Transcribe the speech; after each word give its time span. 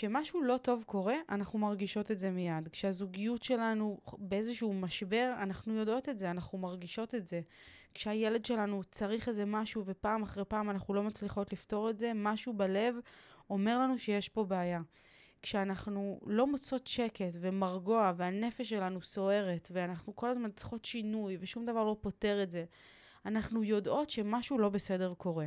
כשמשהו 0.00 0.42
לא 0.42 0.56
טוב 0.56 0.84
קורה, 0.86 1.14
אנחנו 1.28 1.58
מרגישות 1.58 2.10
את 2.10 2.18
זה 2.18 2.30
מיד. 2.30 2.68
כשהזוגיות 2.68 3.42
שלנו 3.42 4.00
באיזשהו 4.18 4.74
משבר, 4.74 5.34
אנחנו 5.42 5.74
יודעות 5.74 6.08
את 6.08 6.18
זה, 6.18 6.30
אנחנו 6.30 6.58
מרגישות 6.58 7.14
את 7.14 7.26
זה. 7.26 7.40
כשהילד 7.94 8.44
שלנו 8.44 8.82
צריך 8.90 9.28
איזה 9.28 9.44
משהו 9.44 9.82
ופעם 9.86 10.22
אחרי 10.22 10.44
פעם 10.44 10.70
אנחנו 10.70 10.94
לא 10.94 11.02
מצליחות 11.02 11.52
לפתור 11.52 11.90
את 11.90 11.98
זה, 11.98 12.12
משהו 12.14 12.52
בלב 12.52 12.94
אומר 13.50 13.78
לנו 13.78 13.98
שיש 13.98 14.28
פה 14.28 14.44
בעיה. 14.44 14.80
כשאנחנו 15.42 16.20
לא 16.26 16.46
מוצאות 16.46 16.86
שקט 16.86 17.34
ומרגוע 17.40 18.12
והנפש 18.16 18.68
שלנו 18.68 19.02
סוערת 19.02 19.68
ואנחנו 19.72 20.16
כל 20.16 20.30
הזמן 20.30 20.50
צריכות 20.50 20.84
שינוי 20.84 21.36
ושום 21.40 21.66
דבר 21.66 21.84
לא 21.84 21.96
פותר 22.00 22.42
את 22.42 22.50
זה, 22.50 22.64
אנחנו 23.26 23.64
יודעות 23.64 24.10
שמשהו 24.10 24.58
לא 24.58 24.68
בסדר 24.68 25.14
קורה. 25.14 25.46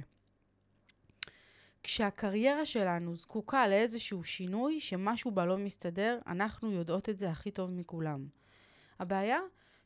כשהקריירה 1.84 2.66
שלנו 2.66 3.16
זקוקה 3.16 3.68
לאיזשהו 3.68 4.24
שינוי, 4.24 4.80
שמשהו 4.80 5.32
בה 5.32 5.46
לא 5.46 5.58
מסתדר, 5.58 6.20
אנחנו 6.28 6.72
יודעות 6.72 7.10
את 7.10 7.18
זה 7.18 7.30
הכי 7.30 7.52
טוב 7.52 7.72
מכולם. 7.72 8.28
הבעיה, 9.00 9.40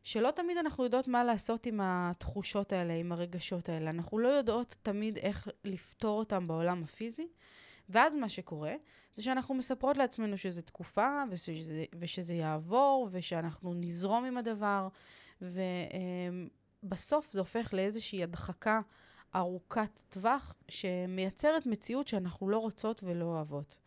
שלא 0.04 0.32
תמיד 0.32 0.58
אנחנו 0.58 0.84
יודעות 0.84 1.08
מה 1.08 1.24
לעשות 1.24 1.66
עם 1.66 1.80
התחושות 1.84 2.74
האלה, 2.74 2.94
עם 2.94 3.12
הרגשות 3.12 3.70
האלה. 3.70 3.90
אנחנו 3.90 4.20
לא 4.20 4.28
יודעות 4.28 4.76
תמיד 4.84 5.18
איך 5.18 5.48
לפתור 5.64 6.20
אותם 6.20 6.48
בעולם 6.48 6.84
הפיזי, 6.84 7.28
ואז 7.90 8.16
מה 8.16 8.30
שקורה, 8.30 8.74
זה 9.14 9.24
שאנחנו 9.24 9.56
מספרות 9.56 9.98
לעצמנו 9.98 10.38
שזה 10.38 10.62
תקופה, 10.62 11.24
ושזה, 11.30 11.86
ושזה 12.00 12.34
יעבור, 12.34 13.10
ושאנחנו 13.12 13.74
נזרום 13.74 14.26
עם 14.26 14.38
הדבר, 14.38 14.88
ובסוף 16.84 17.34
זה 17.34 17.40
הופך 17.40 17.74
לאיזושהי 17.74 18.24
הדחקה 18.24 18.82
ארוכת 19.36 20.04
טווח, 20.10 20.54
שמייצרת 20.70 21.66
מציאות 21.66 22.08
שאנחנו 22.08 22.50
לא 22.50 22.58
רוצות 22.58 23.04
ולא 23.04 23.26
אוהבות. 23.26 23.78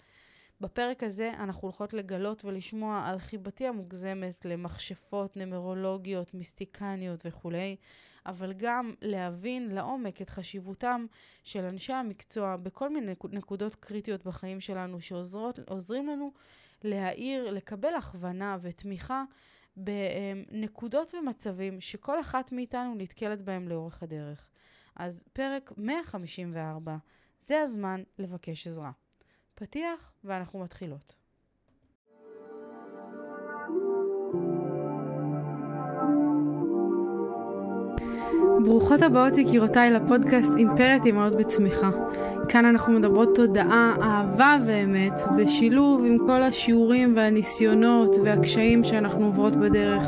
בפרק 0.60 1.02
הזה 1.02 1.32
אנחנו 1.38 1.60
הולכות 1.62 1.92
לגלות 1.92 2.44
ולשמוע 2.44 3.02
על 3.06 3.18
חיבתי 3.18 3.66
המוגזמת 3.66 4.44
למכשפות 4.44 5.36
נמרולוגיות, 5.36 6.34
מיסטיקניות 6.34 7.22
וכולי, 7.26 7.76
אבל 8.26 8.52
גם 8.52 8.94
להבין 9.02 9.70
לעומק 9.70 10.22
את 10.22 10.30
חשיבותם 10.30 11.06
של 11.44 11.64
אנשי 11.64 11.92
המקצוע 11.92 12.56
בכל 12.56 12.90
מיני 12.90 13.14
נקודות 13.30 13.74
קריטיות 13.74 14.24
בחיים 14.24 14.60
שלנו, 14.60 15.00
שעוזרים 15.00 16.06
לנו 16.06 16.32
להעיר, 16.84 17.50
לקבל 17.50 17.94
הכוונה 17.94 18.58
ותמיכה 18.62 19.24
בנקודות 19.76 21.14
ומצבים 21.14 21.80
שכל 21.80 22.20
אחת 22.20 22.52
מאיתנו 22.52 22.94
נתקלת 22.94 23.42
בהם 23.42 23.68
לאורך 23.68 24.02
הדרך. 24.02 24.46
אז 24.96 25.24
פרק 25.32 25.72
154, 25.76 26.96
זה 27.40 27.60
הזמן 27.60 28.02
לבקש 28.18 28.66
עזרה. 28.66 28.90
פתיח 29.54 30.12
ואנחנו 30.24 30.58
מתחילות. 30.58 31.14
ברוכות 38.64 39.02
הבאות 39.02 39.38
יקירותיי 39.38 39.90
לפודקאסט 39.90 40.52
אימפרית 40.56 41.06
אמהות 41.06 41.36
בצמיחה. 41.36 41.90
כאן 42.48 42.64
אנחנו 42.64 42.92
מדברות 42.92 43.34
תודעה, 43.34 43.96
אהבה 44.02 44.56
ואמת, 44.66 45.20
בשילוב 45.36 46.04
עם 46.04 46.18
כל 46.18 46.42
השיעורים 46.42 47.16
והניסיונות 47.16 48.16
והקשיים 48.24 48.84
שאנחנו 48.84 49.24
עוברות 49.24 49.52
בדרך, 49.56 50.04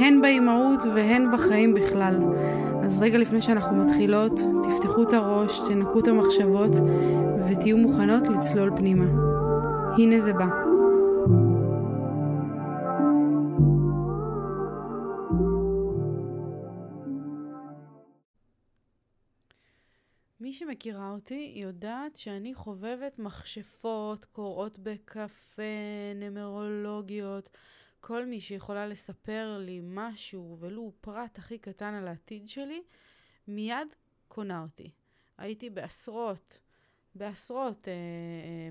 הן 0.00 0.20
באימהות 0.20 0.82
והן 0.94 1.32
בחיים 1.32 1.74
בכלל. 1.74 2.18
אז 2.84 2.98
רגע 3.02 3.18
לפני 3.18 3.40
שאנחנו 3.40 3.76
מתחילות, 3.76 4.32
תפתחו 4.62 5.02
את 5.02 5.12
הראש, 5.12 5.60
תנקו 5.68 6.00
את 6.00 6.08
המחשבות 6.08 6.70
ותהיו 7.50 7.76
מוכנות 7.76 8.28
לצלול 8.28 8.70
פנימה. 8.76 9.04
הנה 9.98 10.20
זה 10.20 10.32
בא. 10.32 10.46
מי 20.40 20.52
שמכירה 20.52 21.10
אותי 21.10 21.52
יודעת 21.56 22.16
שאני 22.16 22.54
חובבת 22.54 23.18
מכשפות, 23.18 24.24
קוראות 24.24 24.78
בקפה, 24.78 25.62
נמרולוגיות. 26.14 27.50
כל 28.06 28.26
מי 28.26 28.40
שיכולה 28.40 28.86
לספר 28.86 29.58
לי 29.60 29.80
משהו, 29.82 30.56
ולו 30.60 30.92
פרט 31.00 31.38
הכי 31.38 31.58
קטן 31.58 31.94
על 31.94 32.08
העתיד 32.08 32.48
שלי, 32.48 32.82
מיד 33.48 33.88
קונה 34.28 34.62
אותי. 34.62 34.90
הייתי 35.38 35.70
בעשרות, 35.70 36.60
בעשרות, 37.14 37.88
אה, 37.88 37.92
אה, 37.92 37.98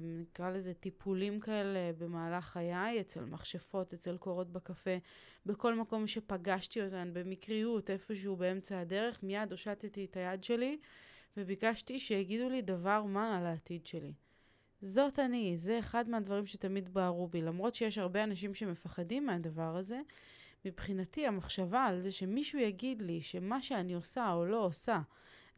נקרא 0.01 0.49
לזה 0.49 0.73
טיפולים 0.73 1.39
כאלה 1.39 1.91
במהלך 1.97 2.45
חיי, 2.45 3.01
אצל 3.01 3.25
מכשפות, 3.25 3.93
אצל 3.93 4.17
קורות 4.17 4.51
בקפה, 4.51 4.97
בכל 5.45 5.75
מקום 5.75 6.07
שפגשתי 6.07 6.81
אותן, 6.81 7.09
במקריות, 7.13 7.89
איפשהו 7.89 8.35
באמצע 8.35 8.79
הדרך, 8.79 9.23
מיד 9.23 9.51
הושטתי 9.51 10.05
את 10.05 10.17
היד 10.17 10.43
שלי 10.43 10.77
וביקשתי 11.37 11.99
שיגידו 11.99 12.49
לי 12.49 12.61
דבר 12.61 13.03
מה 13.03 13.37
על 13.37 13.45
העתיד 13.45 13.85
שלי. 13.85 14.13
זאת 14.83 15.19
אני, 15.19 15.57
זה 15.57 15.79
אחד 15.79 16.09
מהדברים 16.09 16.45
שתמיד 16.45 16.93
בערו 16.93 17.27
בי. 17.27 17.41
למרות 17.41 17.75
שיש 17.75 17.97
הרבה 17.97 18.23
אנשים 18.23 18.53
שמפחדים 18.53 19.25
מהדבר 19.25 19.75
הזה, 19.75 20.01
מבחינתי 20.65 21.27
המחשבה 21.27 21.85
על 21.85 22.01
זה 22.01 22.11
שמישהו 22.11 22.59
יגיד 22.59 23.01
לי 23.01 23.21
שמה 23.21 23.61
שאני 23.61 23.93
עושה 23.93 24.33
או 24.33 24.45
לא 24.45 24.65
עושה, 24.65 25.01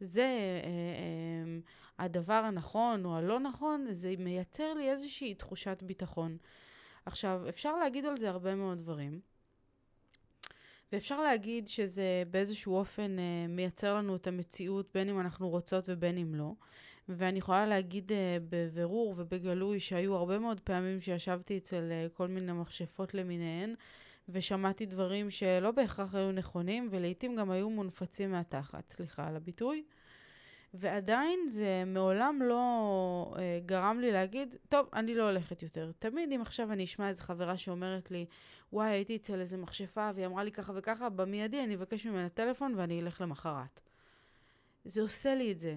זה 0.00 0.22
אה, 0.22 0.68
אה, 0.68 1.58
הדבר 1.98 2.32
הנכון 2.32 3.04
או 3.04 3.16
הלא 3.16 3.40
נכון, 3.40 3.86
זה 3.90 4.14
מייצר 4.18 4.74
לי 4.74 4.90
איזושהי 4.90 5.34
תחושת 5.34 5.82
ביטחון. 5.82 6.36
עכשיו, 7.06 7.42
אפשר 7.48 7.76
להגיד 7.76 8.04
על 8.04 8.16
זה 8.16 8.30
הרבה 8.30 8.54
מאוד 8.54 8.78
דברים. 8.78 9.20
ואפשר 10.92 11.20
להגיד 11.20 11.68
שזה 11.68 12.22
באיזשהו 12.30 12.74
אופן 12.74 13.18
אה, 13.18 13.46
מייצר 13.48 13.94
לנו 13.94 14.16
את 14.16 14.26
המציאות, 14.26 14.88
בין 14.94 15.08
אם 15.08 15.20
אנחנו 15.20 15.48
רוצות 15.48 15.84
ובין 15.88 16.18
אם 16.18 16.34
לא. 16.34 16.52
ואני 17.08 17.38
יכולה 17.38 17.66
להגיד 17.66 18.10
uh, 18.10 18.14
בבירור 18.50 19.14
ובגלוי 19.16 19.80
שהיו 19.80 20.14
הרבה 20.14 20.38
מאוד 20.38 20.60
פעמים 20.60 21.00
שישבתי 21.00 21.58
אצל 21.58 21.90
uh, 21.90 22.16
כל 22.16 22.28
מיני 22.28 22.52
מכשפות 22.52 23.14
למיניהן, 23.14 23.74
ושמעתי 24.28 24.86
דברים 24.86 25.30
שלא 25.30 25.70
בהכרח 25.70 26.14
היו 26.14 26.32
נכונים, 26.32 26.88
ולעיתים 26.90 27.36
גם 27.36 27.50
היו 27.50 27.70
מונפצים 27.70 28.30
מהתחת, 28.30 28.90
סליחה 28.90 29.28
על 29.28 29.36
הביטוי. 29.36 29.84
ועדיין 30.74 31.40
זה 31.50 31.82
מעולם 31.86 32.42
לא 32.42 33.34
uh, 33.36 33.38
גרם 33.66 34.00
לי 34.00 34.12
להגיד, 34.12 34.56
טוב, 34.68 34.88
אני 34.94 35.14
לא 35.14 35.28
הולכת 35.28 35.62
יותר. 35.62 35.90
תמיד 35.98 36.32
אם 36.32 36.40
עכשיו 36.40 36.72
אני 36.72 36.84
אשמע 36.84 37.08
איזה 37.08 37.22
חברה 37.22 37.56
שאומרת 37.56 38.10
לי, 38.10 38.26
וואי, 38.72 38.90
הייתי 38.90 39.16
אצל 39.16 39.40
איזה 39.40 39.56
מכשפה 39.56 40.10
והיא 40.14 40.26
אמרה 40.26 40.44
לי 40.44 40.52
ככה 40.52 40.72
וככה, 40.76 41.08
במיידי 41.08 41.64
אני 41.64 41.74
אבקש 41.74 42.06
ממנה 42.06 42.28
טלפון 42.28 42.74
ואני 42.76 43.00
אלך 43.00 43.20
למחרת. 43.20 43.85
זה 44.86 45.02
עושה 45.02 45.34
לי 45.34 45.52
את 45.52 45.60
זה. 45.60 45.76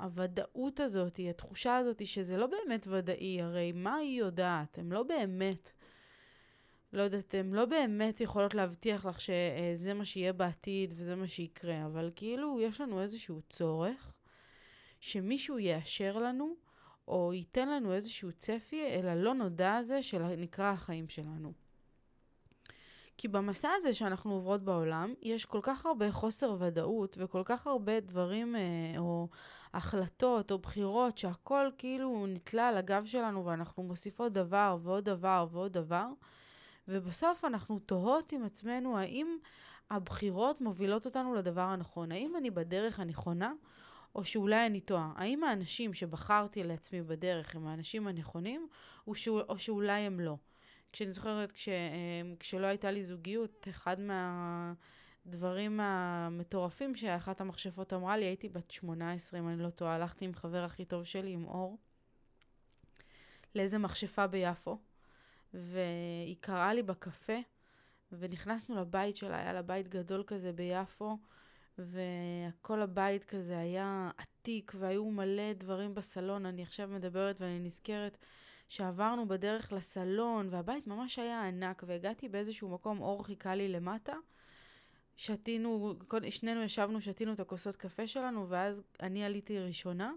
הוודאות 0.00 0.80
הזאת, 0.80 1.20
התחושה 1.30 1.76
הזאת 1.76 2.06
שזה 2.06 2.36
לא 2.36 2.46
באמת 2.46 2.86
ודאי, 2.90 3.42
הרי 3.42 3.72
מה 3.72 3.94
היא 3.94 4.20
יודעת? 4.20 4.78
הם 4.78 4.92
לא 4.92 5.02
באמת, 5.02 5.72
לא 6.92 7.02
יודעת, 7.02 7.34
הן 7.34 7.52
לא 7.52 7.64
באמת 7.64 8.20
יכולות 8.20 8.54
להבטיח 8.54 9.06
לך 9.06 9.20
שזה 9.20 9.94
מה 9.94 10.04
שיהיה 10.04 10.32
בעתיד 10.32 10.92
וזה 10.96 11.16
מה 11.16 11.26
שיקרה, 11.26 11.86
אבל 11.86 12.10
כאילו 12.16 12.60
יש 12.60 12.80
לנו 12.80 13.02
איזשהו 13.02 13.40
צורך 13.48 14.12
שמישהו 15.00 15.58
יאשר 15.58 16.18
לנו 16.18 16.54
או 17.08 17.32
ייתן 17.34 17.68
לנו 17.68 17.92
איזשהו 17.92 18.32
צפי 18.32 18.86
אל 18.86 19.08
הלא 19.08 19.34
נודע 19.34 19.76
הזה 19.76 20.02
שנקרא 20.02 20.72
החיים 20.72 21.08
שלנו. 21.08 21.52
כי 23.20 23.28
במסע 23.28 23.68
הזה 23.76 23.94
שאנחנו 23.94 24.32
עוברות 24.32 24.62
בעולם, 24.62 25.14
יש 25.22 25.44
כל 25.44 25.60
כך 25.62 25.86
הרבה 25.86 26.12
חוסר 26.12 26.56
ודאות 26.58 27.16
וכל 27.20 27.42
כך 27.44 27.66
הרבה 27.66 28.00
דברים 28.00 28.56
אה, 28.56 28.60
או 28.98 29.28
החלטות 29.74 30.50
או 30.50 30.58
בחירות 30.58 31.18
שהכל 31.18 31.70
כאילו 31.78 32.26
נתלה 32.28 32.68
על 32.68 32.76
הגב 32.76 33.04
שלנו 33.04 33.46
ואנחנו 33.46 33.82
מוסיפות 33.82 34.32
דבר 34.32 34.78
ועוד 34.82 35.04
דבר 35.04 35.46
ועוד 35.50 35.72
דבר, 35.72 36.06
ובסוף 36.88 37.44
אנחנו 37.44 37.78
תוהות 37.78 38.32
עם 38.32 38.44
עצמנו 38.44 38.98
האם 38.98 39.38
הבחירות 39.90 40.60
מובילות 40.60 41.06
אותנו 41.06 41.34
לדבר 41.34 41.60
הנכון. 41.60 42.12
האם 42.12 42.36
אני 42.36 42.50
בדרך 42.50 43.00
הנכונה 43.00 43.52
או 44.14 44.24
שאולי 44.24 44.66
אני 44.66 44.80
טועה? 44.80 45.12
האם 45.16 45.44
האנשים 45.44 45.94
שבחרתי 45.94 46.62
לעצמי 46.62 47.02
בדרך 47.02 47.56
הם 47.56 47.66
האנשים 47.66 48.06
הנכונים 48.06 48.68
או, 49.06 49.14
שאול, 49.14 49.42
או 49.48 49.58
שאולי 49.58 50.00
הם 50.00 50.20
לא? 50.20 50.36
כשאני 50.92 51.12
זוכרת, 51.12 51.52
כש, 51.52 51.68
אמ, 51.68 52.34
כשלא 52.40 52.66
הייתה 52.66 52.90
לי 52.90 53.02
זוגיות, 53.02 53.68
אחד 53.70 53.96
מהדברים 54.00 55.80
המטורפים 55.80 56.96
שאחת 56.96 57.40
המכשפות 57.40 57.92
אמרה 57.92 58.16
לי, 58.16 58.24
הייתי 58.24 58.48
בת 58.48 58.70
18, 58.70 59.40
אם 59.40 59.48
אני 59.48 59.62
לא 59.62 59.70
טועה, 59.70 59.94
הלכתי 59.94 60.24
עם 60.24 60.34
חבר 60.34 60.64
הכי 60.64 60.84
טוב 60.84 61.04
שלי, 61.04 61.32
עם 61.32 61.44
אור, 61.44 61.78
לאיזה 63.54 63.78
מכשפה 63.78 64.26
ביפו, 64.26 64.78
והיא 65.54 66.36
קראה 66.40 66.74
לי 66.74 66.82
בקפה, 66.82 67.38
ונכנסנו 68.12 68.80
לבית 68.80 69.16
שלה, 69.16 69.38
היה 69.38 69.52
לה 69.52 69.62
בית 69.62 69.88
גדול 69.88 70.24
כזה 70.26 70.52
ביפו, 70.52 71.18
וכל 71.78 72.82
הבית 72.82 73.24
כזה 73.24 73.58
היה 73.58 74.10
עתיק 74.16 74.72
והיו 74.78 75.10
מלא 75.10 75.52
דברים 75.52 75.94
בסלון. 75.94 76.46
אני 76.46 76.62
עכשיו 76.62 76.88
מדברת 76.88 77.40
ואני 77.40 77.58
נזכרת 77.58 78.18
שעברנו 78.70 79.28
בדרך 79.28 79.72
לסלון, 79.72 80.48
והבית 80.50 80.86
ממש 80.86 81.18
היה 81.18 81.48
ענק, 81.48 81.82
והגעתי 81.86 82.28
באיזשהו 82.28 82.68
מקום, 82.68 83.00
אור 83.00 83.24
חיכה 83.24 83.54
לי 83.54 83.68
למטה. 83.68 84.14
שתינו, 85.16 85.94
שנינו 86.30 86.62
ישבנו, 86.62 87.00
שתינו 87.00 87.32
את 87.32 87.40
הכוסות 87.40 87.76
קפה 87.76 88.06
שלנו, 88.06 88.48
ואז 88.48 88.82
אני 89.00 89.24
עליתי 89.24 89.58
ראשונה, 89.58 90.12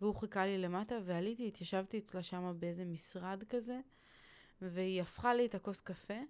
והוא 0.00 0.14
חיכה 0.14 0.46
לי 0.46 0.58
למטה, 0.58 0.94
ועליתי, 1.04 1.48
התיישבתי 1.48 1.98
אצלה 1.98 2.22
שם 2.22 2.56
באיזה 2.58 2.84
משרד 2.84 3.44
כזה, 3.48 3.80
והיא 4.62 5.02
הפכה 5.02 5.34
לי 5.34 5.46
את 5.46 5.54
הכוס 5.54 5.80
קפה, 5.80 6.20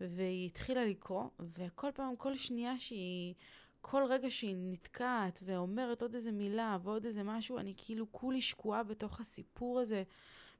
והיא 0.00 0.46
התחילה 0.46 0.84
לקרוא, 0.84 1.24
וכל 1.58 1.88
פעם, 1.94 2.16
כל 2.16 2.36
שנייה 2.36 2.78
שהיא, 2.78 3.34
כל 3.80 4.02
רגע 4.08 4.30
שהיא 4.30 4.56
נתקעת 4.58 5.40
ואומרת 5.44 6.02
עוד 6.02 6.14
איזה 6.14 6.32
מילה 6.32 6.78
ועוד 6.82 7.04
איזה 7.04 7.22
משהו, 7.22 7.58
אני 7.58 7.74
כאילו 7.76 8.12
כולי 8.12 8.40
שקועה 8.40 8.82
בתוך 8.82 9.20
הסיפור 9.20 9.80
הזה, 9.80 10.02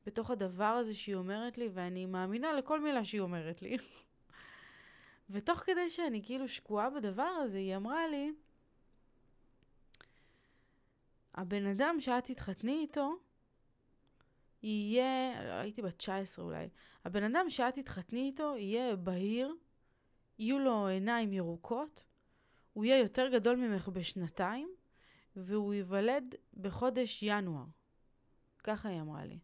בתוך 0.06 0.30
הדבר 0.30 0.64
הזה 0.64 0.94
שהיא 0.94 1.14
אומרת 1.14 1.58
לי, 1.58 1.68
ואני 1.72 2.06
מאמינה 2.06 2.52
לכל 2.52 2.80
מילה 2.80 3.04
שהיא 3.04 3.20
אומרת 3.20 3.62
לי. 3.62 3.76
ותוך 5.30 5.58
כדי 5.58 5.90
שאני 5.90 6.22
כאילו 6.24 6.48
שקועה 6.48 6.90
בדבר 6.90 7.22
הזה, 7.22 7.58
היא 7.58 7.76
אמרה 7.76 8.08
לי, 8.08 8.32
הבן 11.34 11.66
אדם 11.66 11.96
שאת 12.00 12.24
תתחתני 12.24 12.72
איתו, 12.72 13.18
יהיה, 14.62 15.60
הייתי 15.60 15.82
בת 15.82 15.94
19 15.94 16.44
אולי, 16.44 16.68
הבן 17.04 17.22
אדם 17.22 17.50
שאת 17.50 17.74
תתחתני 17.74 18.20
איתו 18.20 18.56
יהיה 18.56 18.96
בהיר, 18.96 19.54
יהיו 20.38 20.58
לו 20.58 20.86
עיניים 20.86 21.32
ירוקות, 21.32 22.04
הוא 22.72 22.84
יהיה 22.84 22.98
יותר 22.98 23.28
גדול 23.28 23.56
ממך 23.56 23.88
בשנתיים, 23.88 24.70
והוא 25.36 25.74
ייוולד 25.74 26.34
בחודש 26.54 27.22
ינואר. 27.22 27.64
ככה 28.64 28.88
היא 28.88 29.00
אמרה 29.00 29.24
לי. 29.24 29.38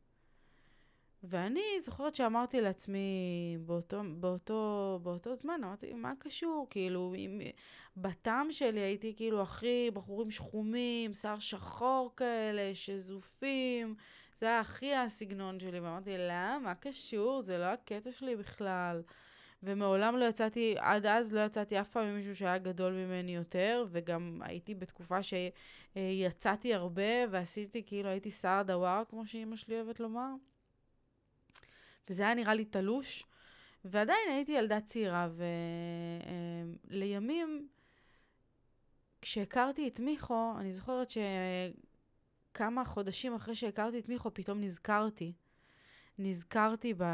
ואני 1.28 1.80
זוכרת 1.80 2.14
שאמרתי 2.14 2.60
לעצמי 2.60 3.56
באותו, 3.60 4.02
באותו, 4.20 5.00
באותו 5.02 5.34
זמן, 5.34 5.60
אמרתי, 5.64 5.92
מה 5.94 6.12
קשור? 6.18 6.66
כאילו, 6.70 7.14
אם, 7.16 7.40
בטעם 7.96 8.52
שלי 8.52 8.80
הייתי 8.80 9.14
כאילו 9.16 9.42
הכי 9.42 9.90
בחורים 9.94 10.30
שחומים, 10.30 11.14
שיער 11.14 11.38
שחור 11.38 12.12
כאלה, 12.16 12.74
שזופים, 12.74 13.94
זה 14.38 14.46
היה 14.46 14.60
הכי 14.60 14.94
הסגנון 14.94 15.60
שלי, 15.60 15.80
ואמרתי, 15.80 16.10
למה? 16.18 16.58
מה 16.62 16.74
קשור? 16.74 17.42
זה 17.42 17.58
לא 17.58 17.64
הקטע 17.64 18.12
שלי 18.12 18.36
בכלל. 18.36 19.02
ומעולם 19.62 20.16
לא 20.16 20.24
יצאתי, 20.24 20.74
עד 20.78 21.06
אז 21.06 21.32
לא 21.32 21.40
יצאתי 21.40 21.80
אף 21.80 21.90
פעם 21.90 22.04
עם 22.04 22.16
מישהו 22.16 22.36
שהיה 22.36 22.58
גדול 22.58 22.92
ממני 22.92 23.36
יותר, 23.36 23.86
וגם 23.90 24.40
הייתי 24.44 24.74
בתקופה 24.74 25.18
שיצאתי 25.22 26.74
הרבה, 26.74 27.28
ועשיתי, 27.30 27.82
כאילו 27.86 28.08
הייתי 28.08 28.30
סער 28.30 28.62
דוואר, 28.62 29.02
כמו 29.08 29.26
שאימא 29.26 29.56
שלי 29.56 29.80
אוהבת 29.80 30.00
לומר. 30.00 30.30
וזה 32.08 32.22
היה 32.22 32.34
נראה 32.34 32.54
לי 32.54 32.64
תלוש, 32.64 33.24
ועדיין 33.84 34.30
הייתי 34.30 34.52
ילדה 34.52 34.80
צעירה, 34.80 35.28
ולימים, 36.90 37.68
כשהכרתי 39.22 39.88
את 39.88 40.00
מיכו, 40.00 40.52
אני 40.58 40.72
זוכרת 40.72 41.08
שכמה 42.52 42.84
חודשים 42.84 43.34
אחרי 43.34 43.54
שהכרתי 43.54 43.98
את 43.98 44.08
מיכו, 44.08 44.34
פתאום 44.34 44.60
נזכרתי. 44.60 45.32
נזכרתי 46.18 46.94
ב... 46.96 47.04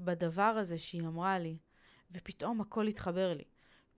בדבר 0.00 0.42
הזה 0.42 0.78
שהיא 0.78 1.02
אמרה 1.02 1.38
לי, 1.38 1.58
ופתאום 2.12 2.60
הכל 2.60 2.86
התחבר 2.86 3.34
לי. 3.34 3.44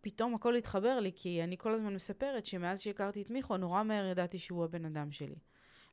פתאום 0.00 0.34
הכל 0.34 0.54
התחבר 0.56 1.00
לי, 1.00 1.12
כי 1.14 1.44
אני 1.44 1.58
כל 1.58 1.72
הזמן 1.72 1.94
מספרת 1.94 2.46
שמאז 2.46 2.81
שהכרתי 2.81 3.22
את 3.22 3.31
מיכו, 3.31 3.56
נורא 3.56 3.82
מהר 3.82 4.04
ידעתי 4.04 4.38
שהוא 4.38 4.64
הבן 4.64 4.84
אדם 4.84 5.10
שלי. 5.10 5.38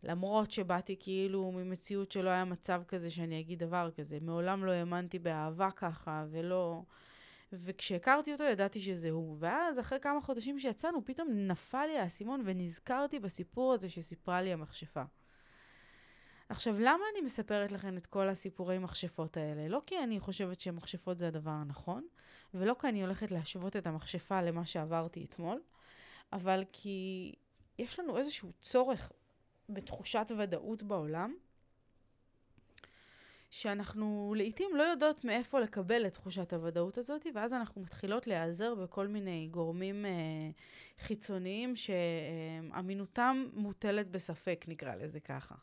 למרות 0.04 0.52
שבאתי 0.52 0.96
כאילו 1.00 1.52
ממציאות 1.52 2.12
שלא 2.12 2.30
היה 2.30 2.46
מצב 2.46 2.82
כזה 2.88 3.12
שאני 3.12 3.40
אגיד 3.40 3.60
דבר 3.60 3.90
כזה. 3.96 4.18
מעולם 4.22 4.66
לא 4.66 4.72
האמנתי 4.72 5.20
באהבה 5.20 5.72
ככה, 5.72 6.26
ולא... 6.30 6.82
וכשהכרתי 7.54 8.34
אותו 8.34 8.44
ידעתי 8.44 8.80
שזה 8.80 9.10
הוא. 9.10 9.38
ואז 9.40 9.80
אחרי 9.80 10.00
כמה 10.00 10.22
חודשים 10.22 10.60
שיצאנו, 10.60 11.06
פתאום 11.06 11.28
נפל 11.32 11.86
לי 11.86 11.98
האסימון 11.98 12.42
ונזכרתי 12.46 13.20
בסיפור 13.20 13.74
הזה 13.74 13.90
שסיפרה 13.90 14.42
לי 14.42 14.54
המכשפה. 14.54 15.04
עכשיו, 16.50 16.80
למה 16.80 17.04
אני 17.14 17.26
מספרת 17.26 17.72
לכם 17.72 17.98
את 17.98 18.08
כל 18.08 18.30
הסיפורי 18.30 18.78
מכשפות 18.78 19.38
האלה? 19.38 19.68
לא 19.68 19.82
כי 19.86 20.00
אני 20.04 20.20
חושבת 20.20 20.60
שמכשפות 20.60 21.18
זה 21.18 21.28
הדבר 21.28 21.52
הנכון, 21.52 22.08
ולא 22.54 22.76
כי 22.80 22.88
אני 22.88 23.02
הולכת 23.04 23.32
להשוות 23.32 23.76
את 23.76 23.88
המכשפה 23.88 24.42
למה 24.42 24.66
שעברתי 24.66 25.26
אתמול, 25.26 25.62
אבל 26.34 26.64
כי 26.72 27.34
יש 27.80 28.00
לנו 28.00 28.18
איזשהו 28.18 28.52
צורך 28.60 29.12
בתחושת 29.70 30.32
ודאות 30.38 30.84
בעולם, 30.84 31.36
שאנחנו 33.50 34.34
לעתים 34.38 34.70
לא 34.76 34.84
יודעות 34.84 35.26
מאיפה 35.26 35.60
לקבל 35.60 36.08
את 36.08 36.14
תחושת 36.14 36.54
הוודאות 36.54 36.98
הזאת, 36.98 37.28
ואז 37.36 37.54
אנחנו 37.54 37.82
מתחילות 37.82 38.28
להיעזר 38.28 38.76
בכל 38.76 39.08
מיני 39.08 39.48
גורמים 39.52 40.06
אה, 40.06 40.12
חיצוניים 41.00 41.76
שאמינותם 41.76 43.46
מוטלת 43.54 44.12
בספק, 44.12 44.66
נקרא 44.68 44.96
לזה 44.96 45.20
ככה. 45.20 45.56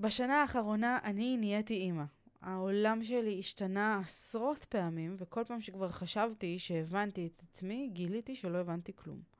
בשנה 0.00 0.40
האחרונה 0.40 0.98
אני 1.04 1.36
נהייתי 1.36 1.74
אימא. 1.74 2.04
העולם 2.42 3.02
שלי 3.02 3.38
השתנה 3.38 4.00
עשרות 4.04 4.64
פעמים, 4.64 5.16
וכל 5.18 5.44
פעם 5.46 5.60
שכבר 5.60 5.90
חשבתי 5.90 6.58
שהבנתי 6.58 7.26
את 7.26 7.42
עצמי, 7.42 7.88
גיליתי 7.92 8.34
שלא 8.34 8.58
הבנתי 8.58 8.92
כלום. 8.96 9.35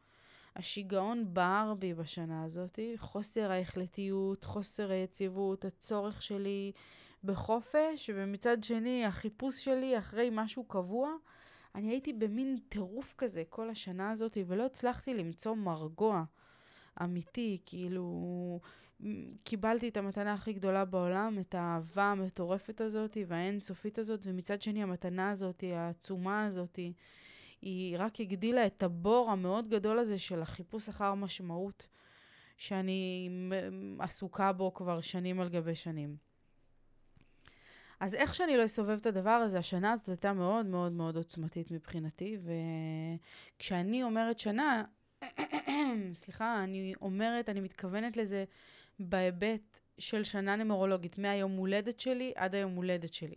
השיגעון 0.56 1.24
בער 1.34 1.74
בי 1.74 1.94
בשנה 1.94 2.44
הזאת, 2.44 2.78
חוסר 2.96 3.50
ההחלטיות, 3.50 4.44
חוסר 4.44 4.90
היציבות, 4.90 5.64
הצורך 5.64 6.22
שלי 6.22 6.72
בחופש, 7.24 8.10
ומצד 8.14 8.62
שני 8.62 9.04
החיפוש 9.04 9.64
שלי 9.64 9.98
אחרי 9.98 10.28
משהו 10.32 10.64
קבוע. 10.64 11.12
אני 11.74 11.90
הייתי 11.90 12.12
במין 12.12 12.58
טירוף 12.68 13.14
כזה 13.18 13.42
כל 13.48 13.70
השנה 13.70 14.10
הזאת, 14.10 14.38
ולא 14.46 14.66
הצלחתי 14.66 15.14
למצוא 15.14 15.54
מרגוע 15.54 16.24
אמיתי, 17.02 17.58
כאילו... 17.66 18.60
קיבלתי 19.44 19.88
את 19.88 19.96
המתנה 19.96 20.32
הכי 20.32 20.52
גדולה 20.52 20.84
בעולם, 20.84 21.38
את 21.40 21.54
האהבה 21.54 22.04
המטורפת 22.04 22.80
הזאת 22.80 23.16
והאינסופית 23.26 23.98
הזאת, 23.98 24.20
ומצד 24.24 24.62
שני 24.62 24.82
המתנה 24.82 25.30
הזאת, 25.30 25.64
העצומה 25.76 26.46
הזאת, 26.46 26.78
היא 27.62 27.96
רק 27.98 28.20
הגדילה 28.20 28.66
את 28.66 28.82
הבור 28.82 29.30
המאוד 29.30 29.68
גדול 29.68 29.98
הזה 29.98 30.18
של 30.18 30.42
החיפוש 30.42 30.88
אחר 30.88 31.14
משמעות, 31.14 31.88
שאני 32.56 33.30
עסוקה 33.98 34.52
בו 34.52 34.74
כבר 34.74 35.00
שנים 35.00 35.40
על 35.40 35.48
גבי 35.48 35.74
שנים. 35.74 36.16
אז 38.00 38.14
איך 38.14 38.34
שאני 38.34 38.56
לא 38.56 38.64
אסובב 38.64 38.98
את 39.00 39.06
הדבר 39.06 39.30
הזה, 39.30 39.58
השנה 39.58 39.92
הזאת 39.92 40.08
הייתה 40.08 40.32
מאוד 40.32 40.66
מאוד 40.66 40.92
מאוד 40.92 41.16
עוצמתית 41.16 41.70
מבחינתי, 41.70 42.38
וכשאני 43.58 44.02
אומרת 44.02 44.38
שנה, 44.38 44.84
סליחה, 46.14 46.64
אני 46.64 46.94
אומרת, 47.00 47.48
אני 47.48 47.60
מתכוונת 47.60 48.16
לזה 48.16 48.44
בהיבט 48.98 49.80
של 49.98 50.24
שנה 50.24 50.56
נמרולוגית, 50.56 51.18
מהיום 51.18 51.52
הולדת 51.52 52.00
שלי 52.00 52.32
עד 52.36 52.54
היום 52.54 52.74
הולדת 52.74 53.14
שלי. 53.14 53.36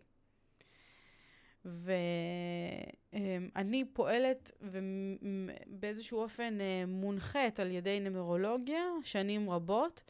ואני 3.13 3.85
פועלת 3.93 4.51
ובאיזשהו 4.61 6.19
אופן 6.19 6.57
אה, 6.61 6.83
מונחית 6.87 7.59
על 7.59 7.71
ידי 7.71 7.99
נמרולוגיה 7.99 8.83
שנים 9.03 9.49
רבות. 9.49 10.03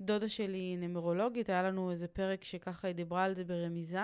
דודה 0.00 0.28
שלי 0.28 0.58
היא 0.58 0.78
נמרולוגית, 0.78 1.48
היה 1.48 1.62
לנו 1.62 1.90
איזה 1.90 2.08
פרק 2.08 2.44
שככה 2.44 2.88
היא 2.88 2.94
דיברה 2.94 3.24
על 3.24 3.34
זה 3.34 3.44
ברמיזה, 3.44 4.00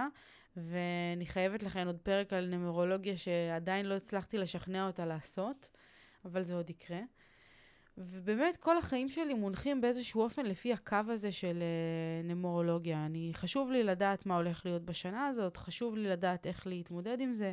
ואני 0.56 1.26
חייבת 1.26 1.62
לכם 1.62 1.86
עוד 1.86 1.98
פרק 2.02 2.32
על 2.32 2.46
נמרולוגיה 2.46 3.16
שעדיין 3.16 3.86
לא 3.86 3.94
הצלחתי 3.94 4.38
לשכנע 4.38 4.86
אותה 4.86 5.06
לעשות, 5.06 5.68
אבל 6.24 6.42
זה 6.42 6.54
עוד 6.54 6.70
יקרה. 6.70 7.00
ובאמת 7.98 8.56
כל 8.56 8.78
החיים 8.78 9.08
שלי 9.08 9.34
מונחים 9.34 9.80
באיזשהו 9.80 10.22
אופן 10.22 10.46
לפי 10.46 10.72
הקו 10.72 10.96
הזה 11.08 11.32
של 11.32 11.62
uh, 11.62 12.26
נמורולוגיה. 12.26 13.06
אני, 13.06 13.30
חשוב 13.34 13.70
לי 13.70 13.82
לדעת 13.82 14.26
מה 14.26 14.36
הולך 14.36 14.66
להיות 14.66 14.82
בשנה 14.82 15.26
הזאת, 15.26 15.56
חשוב 15.56 15.96
לי 15.96 16.08
לדעת 16.08 16.46
איך 16.46 16.66
להתמודד 16.66 17.20
עם 17.20 17.34
זה. 17.34 17.52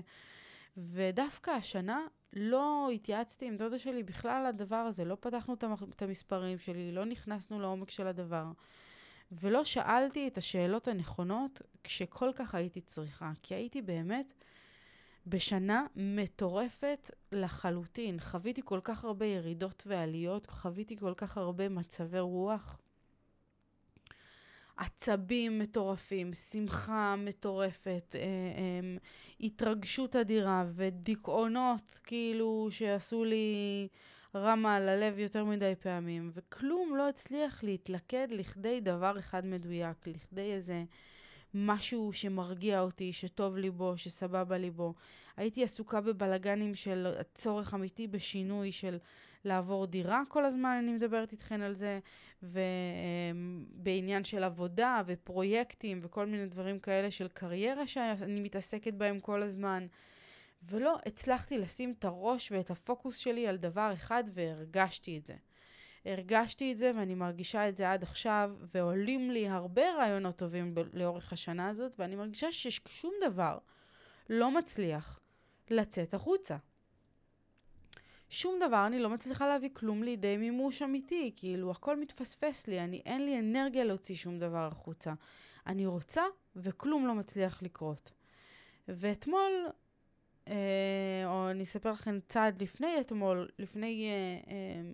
ודווקא 0.80 1.52
השנה 1.52 2.02
לא 2.34 2.90
התייעצתי 2.94 3.46
עם 3.46 3.58
דודה 3.58 3.80
שלי 3.80 4.04
בכלל 4.04 4.32
על 4.32 4.46
הדבר 4.46 4.76
הזה, 4.76 5.06
לא 5.06 5.18
פתחנו 5.20 5.54
את 5.96 6.02
המספרים 6.02 6.60
שלי, 6.60 6.92
לא 6.92 7.06
נכנסנו 7.06 7.60
לעומק 7.60 7.92
של 7.92 8.08
הדבר. 8.08 8.46
ולא 9.32 9.64
שאלתי 9.64 10.28
את 10.28 10.38
השאלות 10.38 10.88
הנכונות 10.88 11.62
כשכל 11.84 12.30
כך 12.36 12.56
הייתי 12.56 12.82
צריכה, 12.82 13.32
כי 13.44 13.56
הייתי 13.56 13.82
באמת 13.82 14.34
בשנה 15.28 15.86
מטורפת 15.96 17.12
לחלוטין. 17.32 18.20
חוויתי 18.20 18.62
כל 18.66 18.80
כך 18.84 19.04
הרבה 19.06 19.26
ירידות 19.26 19.84
ועליות, 19.88 20.48
חוויתי 20.50 20.98
כל 20.98 21.14
כך 21.18 21.38
הרבה 21.38 21.70
מצבי 21.70 22.20
רוח. 22.20 22.80
עצבים 24.80 25.60
מטורפים, 25.60 26.34
שמחה 26.34 27.16
מטורפת, 27.18 28.16
אה, 28.16 28.20
אה, 28.22 28.98
התרגשות 29.42 30.16
אדירה 30.16 30.66
ודיכאונות 30.76 32.00
כאילו 32.04 32.68
שעשו 32.72 33.24
לי 33.24 33.88
רמה 34.36 34.76
על 34.76 34.90
הלב 34.90 35.20
יותר 35.20 35.46
מדי 35.46 35.74
פעמים, 35.80 36.32
וכלום 36.34 36.96
לא 36.98 37.10
הצליח 37.10 37.64
להתלכד 37.64 38.28
לכדי 38.32 38.80
דבר 38.82 39.20
אחד 39.20 39.46
מדויק, 39.46 40.08
לכדי 40.08 40.54
איזה 40.54 40.84
משהו 41.54 42.14
שמרגיע 42.14 42.82
אותי, 42.82 43.14
שטוב 43.14 43.58
לי 43.58 43.70
בו, 43.70 43.98
שסבבה 43.98 44.58
לי 44.58 44.70
בו. 44.72 44.94
הייתי 45.38 45.64
עסוקה 45.64 46.02
בבלגנים 46.02 46.76
של 46.76 47.08
צורך 47.34 47.74
אמיתי 47.74 48.08
בשינוי, 48.08 48.72
של 48.72 48.98
לעבור 49.46 49.86
דירה 49.88 50.22
כל 50.28 50.46
הזמן, 50.46 50.80
אני 50.84 50.94
מדברת 50.94 51.32
איתכן 51.32 51.62
על 51.62 51.74
זה, 51.74 52.00
ובעניין 52.44 54.24
של 54.24 54.44
עבודה 54.44 55.02
ופרויקטים 55.06 56.00
וכל 56.04 56.26
מיני 56.26 56.46
דברים 56.46 56.80
כאלה 56.80 57.12
של 57.12 57.28
קריירה 57.28 57.88
שאני 57.88 58.42
מתעסקת 58.42 58.94
בהם 58.94 59.20
כל 59.20 59.42
הזמן. 59.42 59.88
ולא 60.64 60.98
הצלחתי 61.06 61.58
לשים 61.58 61.94
את 62.00 62.06
הראש 62.06 62.52
ואת 62.52 62.72
הפוקוס 62.72 63.18
שלי 63.18 63.48
על 63.48 63.58
דבר 63.58 63.92
אחד 63.94 64.24
והרגשתי 64.34 65.18
את 65.18 65.26
זה. 65.26 65.36
הרגשתי 66.06 66.72
את 66.72 66.78
זה 66.78 66.92
ואני 66.96 67.16
מרגישה 67.16 67.70
את 67.70 67.78
זה 67.78 67.92
עד 67.92 68.04
עכשיו, 68.04 68.52
ועולים 68.74 69.32
לי 69.32 69.48
הרבה 69.48 69.82
רעיונות 69.98 70.36
טובים 70.36 70.76
ב- 70.76 70.82
לאורך 70.94 71.34
השנה 71.34 71.70
הזאת, 71.70 71.94
ואני 72.00 72.16
מרגישה 72.16 72.52
ששום 72.52 73.14
דבר 73.22 73.58
לא 74.30 74.52
מצליח 74.52 75.20
לצאת 75.70 76.14
החוצה. 76.14 76.58
שום 78.30 78.60
דבר, 78.68 78.88
אני 78.88 79.00
לא 79.00 79.10
מצליחה 79.10 79.48
להביא 79.48 79.70
כלום 79.74 80.04
לידי 80.04 80.38
מימוש 80.38 80.82
אמיתי, 80.82 81.32
כאילו 81.36 81.72
הכל 81.72 82.00
מתפספס 82.00 82.68
לי, 82.68 82.80
אני, 82.80 83.02
אין 83.06 83.26
לי 83.26 83.40
אנרגיה 83.40 83.84
להוציא 83.84 84.16
שום 84.16 84.40
דבר 84.40 84.68
החוצה. 84.72 85.14
אני 85.68 85.86
רוצה 85.86 86.24
וכלום 86.56 87.08
לא 87.08 87.16
מצליח 87.16 87.64
לקרות. 87.64 88.12
ואתמול, 88.88 89.52
אה, 90.48 91.24
או 91.26 91.52
אני 91.52 91.64
אספר 91.64 91.92
לכם 91.92 92.20
צעד 92.28 92.62
לפני 92.62 93.02
אתמול, 93.02 93.50
לפני 93.60 94.08
אה, 94.10 94.52
אה, 94.52 94.92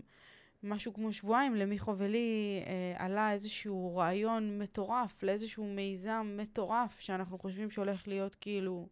משהו 0.64 0.94
כמו 0.94 1.14
שבועיים, 1.14 1.56
למיכו 1.56 1.98
ולי 1.98 2.60
אה, 2.66 3.06
עלה 3.06 3.32
איזשהו 3.32 3.96
רעיון 3.96 4.60
מטורף 4.60 5.24
לאיזשהו 5.24 5.66
מיזם 5.66 6.38
מטורף 6.38 7.00
שאנחנו 7.00 7.38
חושבים 7.38 7.72
שהולך 7.72 8.08
להיות 8.08 8.36
כאילו 8.36 8.88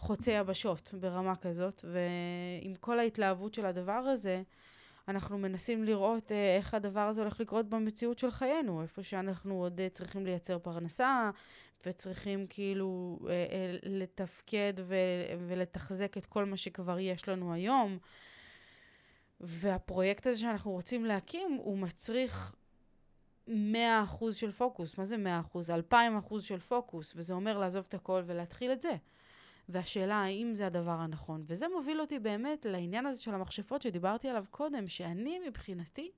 חוצה 0.00 0.32
יבשות 0.32 0.94
ברמה 1.00 1.36
כזאת, 1.36 1.84
ועם 1.84 2.74
כל 2.80 2.98
ההתלהבות 2.98 3.54
של 3.54 3.66
הדבר 3.66 3.92
הזה, 3.92 4.42
אנחנו 5.08 5.38
מנסים 5.38 5.84
לראות 5.84 6.32
אה, 6.32 6.56
איך 6.56 6.74
הדבר 6.74 7.00
הזה 7.00 7.20
הולך 7.20 7.40
לקרות 7.40 7.68
במציאות 7.68 8.18
של 8.18 8.30
חיינו, 8.30 8.82
איפה 8.82 9.02
שאנחנו 9.02 9.54
עוד 9.54 9.80
אה, 9.80 9.88
צריכים 9.88 10.26
לייצר 10.26 10.58
פרנסה, 10.58 11.30
וצריכים 11.86 12.46
כאילו 12.46 13.18
אה, 13.28 13.76
לתפקד 13.82 14.74
ולתחזק 15.48 16.16
את 16.16 16.26
כל 16.26 16.44
מה 16.44 16.56
שכבר 16.56 16.98
יש 16.98 17.28
לנו 17.28 17.52
היום. 17.52 17.98
והפרויקט 19.40 20.26
הזה 20.26 20.38
שאנחנו 20.38 20.70
רוצים 20.70 21.04
להקים, 21.04 21.58
הוא 21.62 21.78
מצריך 21.78 22.54
100% 23.48 23.52
של 24.32 24.52
פוקוס. 24.52 24.98
מה 24.98 25.04
זה 25.04 25.16
100%? 25.54 25.58
2,000% 25.92 26.40
של 26.40 26.58
פוקוס, 26.58 27.12
וזה 27.16 27.34
אומר 27.34 27.58
לעזוב 27.58 27.84
את 27.88 27.94
הכל 27.94 28.22
ולהתחיל 28.26 28.72
את 28.72 28.80
זה. 28.80 28.96
והשאלה 29.72 30.14
האם 30.14 30.54
זה 30.54 30.66
הדבר 30.66 30.90
הנכון. 30.90 31.42
וזה 31.46 31.66
מוביל 31.76 32.00
אותי 32.00 32.18
באמת 32.18 32.66
לעניין 32.68 33.06
הזה 33.06 33.22
של 33.22 33.34
המכשפות 33.34 33.82
שדיברתי 33.82 34.28
עליו 34.28 34.44
קודם, 34.50 34.88
שאני 34.88 35.38
מבחינתי, 35.48 36.10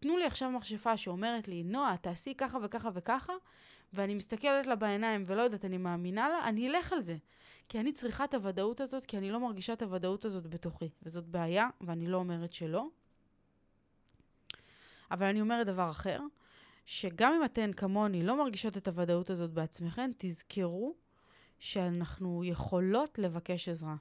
תנו 0.00 0.16
לי 0.16 0.24
עכשיו 0.24 0.50
מכשפה 0.50 0.96
שאומרת 0.96 1.48
לי, 1.48 1.62
נועה, 1.62 1.96
תעשי 1.96 2.34
ככה 2.34 2.58
וככה 2.62 2.88
וככה, 2.94 3.32
ואני 3.92 4.14
מסתכלת 4.14 4.66
לה 4.66 4.74
בעיניים 4.74 5.22
ולא 5.26 5.42
יודעת, 5.42 5.64
אני 5.64 5.78
מאמינה 5.78 6.28
לה, 6.28 6.48
אני 6.48 6.68
אלך 6.68 6.92
על 6.92 7.02
זה. 7.02 7.16
כי 7.68 7.80
אני 7.80 7.92
צריכה 7.92 8.24
את 8.24 8.34
הוודאות 8.34 8.80
הזאת, 8.80 9.04
כי 9.04 9.18
אני 9.18 9.30
לא 9.30 9.40
מרגישה 9.40 9.72
את 9.72 9.82
הוודאות 9.82 10.24
הזאת 10.24 10.46
בתוכי. 10.46 10.88
וזאת 11.02 11.24
בעיה, 11.26 11.68
ואני 11.80 12.06
לא 12.06 12.16
אומרת 12.16 12.52
שלא. 12.52 12.88
אבל 15.10 15.26
אני 15.26 15.40
אומרת 15.40 15.66
דבר 15.66 15.90
אחר, 15.90 16.20
שגם 16.86 17.34
אם 17.34 17.44
אתן 17.44 17.72
כמוני 17.72 18.22
לא 18.22 18.38
מרגישות 18.38 18.76
את 18.76 18.88
הוודאות 18.88 19.30
הזאת 19.30 19.50
בעצמכן, 19.50 20.10
תזכרו 20.18 20.94
שאנחנו 21.58 22.44
יכולות 22.44 23.18
לבקש 23.18 23.68
עזרה. 23.68 23.96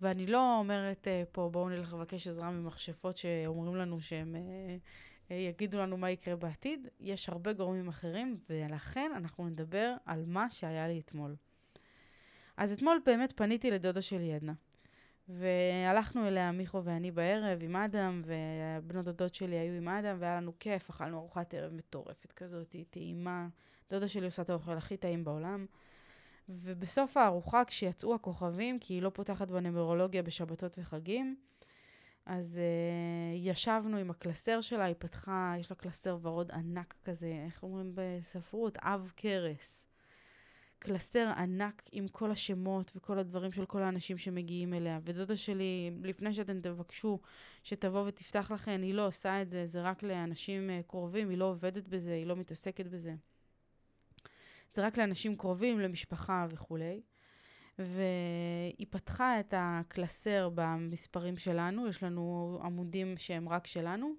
ואני 0.00 0.26
לא 0.26 0.58
אומרת 0.58 1.06
uh, 1.06 1.26
פה, 1.32 1.48
בואו 1.52 1.68
נלך 1.68 1.94
לבקש 1.94 2.26
עזרה 2.26 2.50
ממכשפות 2.50 3.16
שאומרים 3.16 3.76
לנו 3.76 4.00
שהם 4.00 4.36
uh, 4.36 5.28
uh, 5.28 5.34
יגידו 5.34 5.78
לנו 5.78 5.96
מה 5.96 6.10
יקרה 6.10 6.36
בעתיד. 6.36 6.88
יש 7.00 7.28
הרבה 7.28 7.52
גורמים 7.52 7.88
אחרים, 7.88 8.38
ולכן 8.50 9.12
אנחנו 9.16 9.48
נדבר 9.48 9.94
על 10.06 10.24
מה 10.26 10.50
שהיה 10.50 10.88
לי 10.88 11.00
אתמול. 11.00 11.36
אז 12.56 12.72
אתמול 12.72 13.00
באמת 13.06 13.32
פניתי 13.36 13.70
לדודה 13.70 14.02
שלי 14.02 14.34
עדנה. 14.34 14.52
והלכנו 15.28 16.26
אליה, 16.26 16.52
מיכו 16.52 16.84
ואני 16.84 17.10
בערב 17.10 17.58
עם 17.62 17.76
אדם, 17.76 18.22
ובנות 18.24 19.04
דודות 19.04 19.34
שלי 19.34 19.56
היו 19.56 19.74
עם 19.74 19.88
אדם, 19.88 20.16
והיה 20.20 20.36
לנו 20.36 20.52
כיף, 20.58 20.90
אכלנו 20.90 21.18
ארוחת 21.18 21.54
ערב 21.54 21.72
מטורפת 21.72 22.32
כזאת, 22.32 22.76
טעימה. 22.90 23.48
דודה 23.90 24.08
שלי 24.08 24.24
עושה 24.24 24.42
את 24.42 24.50
האוכל 24.50 24.76
הכי 24.76 24.96
טעים 24.96 25.24
בעולם. 25.24 25.66
ובסוף 26.50 27.16
הארוחה, 27.16 27.64
כשיצאו 27.64 28.14
הכוכבים, 28.14 28.78
כי 28.78 28.94
היא 28.94 29.02
לא 29.02 29.10
פותחת 29.10 29.48
בנמרולוגיה 29.48 30.22
בשבתות 30.22 30.78
וחגים, 30.78 31.36
אז 32.26 32.60
uh, 32.60 33.36
ישבנו 33.36 33.96
עם 33.96 34.10
הקלסר 34.10 34.60
שלה, 34.60 34.84
היא 34.84 34.94
פתחה, 34.98 35.54
יש 35.58 35.70
לה 35.70 35.76
קלסר 35.76 36.18
ורוד 36.22 36.50
ענק 36.50 36.94
כזה, 37.04 37.42
איך 37.46 37.62
אומרים 37.62 37.92
בספרות? 37.94 38.78
עב 38.80 39.12
כרס. 39.16 39.86
קלסתר 40.78 41.28
ענק 41.36 41.82
עם 41.92 42.08
כל 42.08 42.30
השמות 42.30 42.92
וכל 42.96 43.18
הדברים 43.18 43.52
של 43.52 43.64
כל 43.64 43.82
האנשים 43.82 44.18
שמגיעים 44.18 44.74
אליה. 44.74 44.98
ודודה 45.04 45.36
שלי, 45.36 45.90
לפני 46.02 46.34
שאתם 46.34 46.60
תבקשו 46.60 47.20
שתבוא 47.62 48.06
ותפתח 48.06 48.50
לכן, 48.54 48.82
היא 48.82 48.94
לא 48.94 49.06
עושה 49.06 49.42
את 49.42 49.50
זה, 49.50 49.66
זה 49.66 49.82
רק 49.82 50.02
לאנשים 50.02 50.70
uh, 50.70 50.86
קרובים, 50.86 51.28
היא 51.28 51.38
לא 51.38 51.44
עובדת 51.44 51.88
בזה, 51.88 52.12
היא 52.12 52.26
לא 52.26 52.36
מתעסקת 52.36 52.86
בזה. 52.86 53.14
זה 54.72 54.86
רק 54.86 54.98
לאנשים 54.98 55.36
קרובים, 55.36 55.80
למשפחה 55.80 56.46
וכולי. 56.50 57.00
והיא 57.78 58.86
פתחה 58.90 59.40
את 59.40 59.54
הקלסר 59.56 60.50
במספרים 60.54 61.36
שלנו, 61.36 61.88
יש 61.88 62.02
לנו 62.02 62.58
עמודים 62.64 63.14
שהם 63.18 63.48
רק 63.48 63.66
שלנו, 63.66 64.14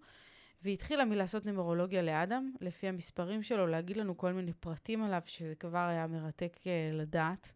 והיא 0.64 0.74
התחילה 0.74 1.06
מלעשות 1.06 1.46
נמרולוגיה 1.46 2.02
לאדם, 2.02 2.54
לפי 2.62 2.88
המספרים 2.88 3.44
שלו, 3.44 3.68
להגיד 3.68 3.98
לנו 3.98 4.18
כל 4.18 4.34
מיני 4.34 4.54
פרטים 4.54 5.04
עליו, 5.04 5.22
שזה 5.26 5.56
כבר 5.56 5.88
היה 5.90 6.08
מרתק 6.08 6.58
uh, 6.58 6.68
לדעת. 6.94 7.52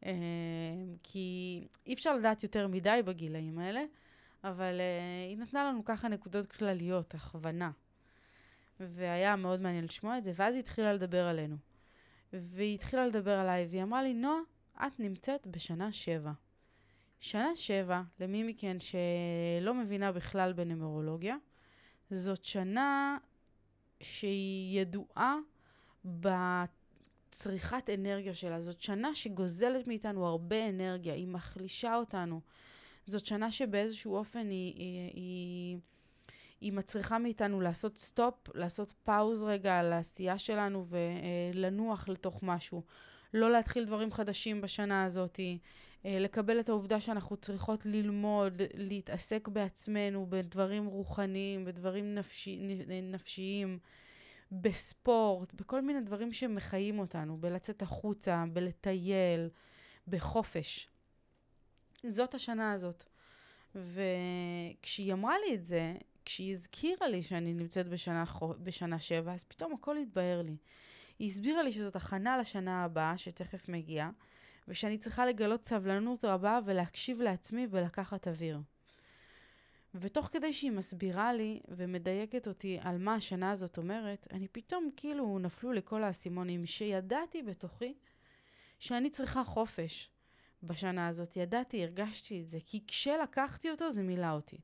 Uh, 0.00 0.06
כי 1.02 1.68
אי 1.86 1.94
אפשר 1.94 2.16
לדעת 2.16 2.42
יותר 2.42 2.68
מדי 2.68 3.00
בגילאים 3.04 3.58
האלה, 3.58 3.84
אבל 4.44 4.80
uh, 4.80 5.28
היא 5.28 5.38
נתנה 5.38 5.64
לנו 5.64 5.84
ככה 5.84 6.08
נקודות 6.08 6.46
כלליות, 6.46 7.14
הכוונה. 7.14 7.70
והיה 8.80 9.36
מאוד 9.36 9.60
מעניין 9.60 9.84
לשמוע 9.84 10.18
את 10.18 10.24
זה, 10.24 10.32
ואז 10.36 10.54
היא 10.54 10.60
התחילה 10.60 10.92
לדבר 10.92 11.26
עלינו. 11.26 11.56
והיא 12.32 12.74
התחילה 12.74 13.06
לדבר 13.06 13.38
עליי, 13.38 13.66
והיא 13.70 13.82
אמרה 13.82 14.02
לי, 14.02 14.14
נועה, 14.14 14.40
את 14.86 15.00
נמצאת 15.00 15.46
בשנה 15.46 15.92
שבע. 15.92 16.32
שנה 17.20 17.56
שבע, 17.56 18.02
למי 18.20 18.42
מכן 18.42 18.76
שלא 18.80 19.74
מבינה 19.74 20.12
בכלל 20.12 20.52
בנמרולוגיה, 20.52 21.36
זאת 22.10 22.44
שנה 22.44 23.18
שהיא 24.00 24.80
ידועה 24.80 25.36
בצריכת 26.04 27.90
אנרגיה 27.94 28.34
שלה. 28.34 28.60
זאת 28.60 28.80
שנה 28.80 29.14
שגוזלת 29.14 29.86
מאיתנו 29.86 30.26
הרבה 30.26 30.68
אנרגיה, 30.68 31.14
היא 31.14 31.28
מחלישה 31.28 31.96
אותנו. 31.96 32.40
זאת 33.06 33.26
שנה 33.26 33.52
שבאיזשהו 33.52 34.16
אופן 34.16 34.48
היא, 34.50 34.74
היא, 34.76 35.10
היא, 35.14 35.78
היא 36.62 36.72
מצריכה 36.72 37.18
מאיתנו 37.18 37.60
לעשות 37.60 37.98
stop, 37.98 38.34
לעשות 38.54 38.92
pause 39.04 39.44
רגע 39.44 39.78
על 39.78 39.92
העשייה 39.92 40.38
שלנו 40.38 40.86
ולנוח 40.88 42.08
לתוך 42.08 42.42
משהו. 42.42 42.82
לא 43.34 43.50
להתחיל 43.50 43.84
דברים 43.84 44.12
חדשים 44.12 44.60
בשנה 44.60 45.04
הזאת, 45.04 45.40
אה, 46.04 46.18
לקבל 46.20 46.60
את 46.60 46.68
העובדה 46.68 47.00
שאנחנו 47.00 47.36
צריכות 47.36 47.86
ללמוד, 47.86 48.62
להתעסק 48.74 49.48
בעצמנו, 49.48 50.26
בדברים 50.28 50.86
רוחניים, 50.86 51.64
בדברים 51.64 52.14
נפשי, 52.14 52.58
נפשיים, 53.02 53.78
בספורט, 54.52 55.54
בכל 55.54 55.80
מיני 55.80 56.00
דברים 56.00 56.32
שמחיים 56.32 56.98
אותנו, 56.98 57.36
בלצאת 57.36 57.82
החוצה, 57.82 58.44
בלטייל, 58.52 59.48
בחופש. 60.08 60.88
זאת 62.08 62.34
השנה 62.34 62.72
הזאת. 62.72 63.04
וכשהיא 63.74 65.12
אמרה 65.12 65.34
לי 65.46 65.54
את 65.54 65.64
זה, 65.64 65.94
כשהיא 66.24 66.52
הזכירה 66.52 67.08
לי 67.08 67.22
שאני 67.22 67.54
נמצאת 67.54 67.88
בשנה, 67.88 68.24
בשנה 68.62 68.98
שבע, 68.98 69.32
אז 69.32 69.44
פתאום 69.44 69.74
הכל 69.74 69.96
התבהר 69.96 70.42
לי. 70.42 70.56
היא 71.18 71.28
הסבירה 71.30 71.62
לי 71.62 71.72
שזאת 71.72 71.96
הכנה 71.96 72.38
לשנה 72.38 72.84
הבאה, 72.84 73.18
שתכף 73.18 73.68
מגיעה, 73.68 74.10
ושאני 74.68 74.98
צריכה 74.98 75.26
לגלות 75.26 75.64
סבלנות 75.64 76.24
רבה 76.24 76.58
ולהקשיב 76.64 77.20
לעצמי 77.20 77.66
ולקחת 77.70 78.28
אוויר. 78.28 78.60
ותוך 79.94 80.26
כדי 80.26 80.52
שהיא 80.52 80.70
מסבירה 80.70 81.32
לי 81.32 81.60
ומדייקת 81.68 82.48
אותי 82.48 82.78
על 82.80 82.98
מה 82.98 83.14
השנה 83.14 83.50
הזאת 83.50 83.78
אומרת, 83.78 84.26
אני 84.32 84.48
פתאום 84.48 84.90
כאילו 84.96 85.38
נפלו 85.38 85.72
לי 85.72 85.80
כל 85.84 86.04
האסימונים 86.04 86.66
שידעתי 86.66 87.42
בתוכי 87.42 87.94
שאני 88.78 89.10
צריכה 89.10 89.44
חופש 89.44 90.10
בשנה 90.62 91.08
הזאת. 91.08 91.36
ידעתי, 91.36 91.82
הרגשתי 91.82 92.40
את 92.40 92.48
זה, 92.48 92.58
כי 92.66 92.86
כשלקחתי 92.86 93.70
אותו 93.70 93.92
זה 93.92 94.02
מילא 94.02 94.30
אותי. 94.30 94.58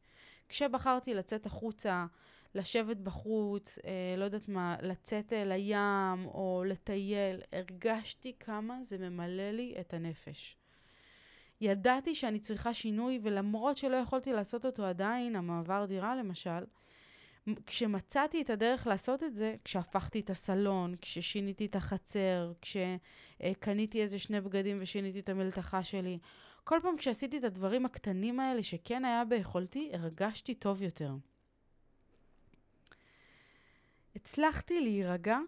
כשבחרתי 0.49 1.15
לצאת 1.15 1.47
החוצה, 1.47 2.07
לשבת 2.55 2.97
בחוץ, 2.97 3.79
אה, 3.79 4.15
לא 4.17 4.25
יודעת 4.25 4.49
מה, 4.49 4.77
לצאת 4.83 5.33
אה, 5.33 5.45
לים 5.45 6.27
או 6.27 6.65
לטייל, 6.67 7.41
הרגשתי 7.53 8.33
כמה 8.41 8.83
זה 8.83 8.99
ממלא 8.99 9.51
לי 9.51 9.75
את 9.81 9.95
הנפש. 9.95 10.57
ידעתי 11.61 12.15
שאני 12.15 12.39
צריכה 12.39 12.75
שינוי, 12.75 13.21
ולמרות 13.23 13.77
שלא 13.77 13.97
יכולתי 13.97 14.33
לעשות 14.33 14.67
אותו 14.67 14.85
עדיין, 14.85 15.37
המעבר 15.37 15.85
דירה 15.89 16.17
למשל, 16.17 16.65
כשמצאתי 17.67 18.43
את 18.43 18.51
הדרך 18.51 18.87
לעשות 18.87 19.23
את 19.23 19.35
זה, 19.35 19.55
כשהפכתי 19.65 20.21
את 20.21 20.31
הסלון, 20.31 20.95
כששיניתי 21.01 21.67
את 21.67 21.77
החצר, 21.77 22.53
כשקניתי 22.61 24.03
איזה 24.03 24.19
שני 24.19 24.41
בגדים 24.41 24.79
ושיניתי 24.81 25.21
את 25.21 25.29
המלתחה 25.29 25.83
שלי, 25.83 26.19
כל 26.65 26.79
פעם 26.83 26.97
כשעשיתי 26.97 27.39
את 27.39 27.45
הדברים 27.45 27.87
הקטנים 27.87 28.41
האלה 28.41 28.63
שכן 28.63 29.05
היה 29.05 29.25
ביכולתי, 29.25 29.91
הרגשתי 29.93 30.55
טוב 30.55 30.83
יותר. 30.83 31.13
הצלחתי 34.17 34.81
להירגע 34.81 35.39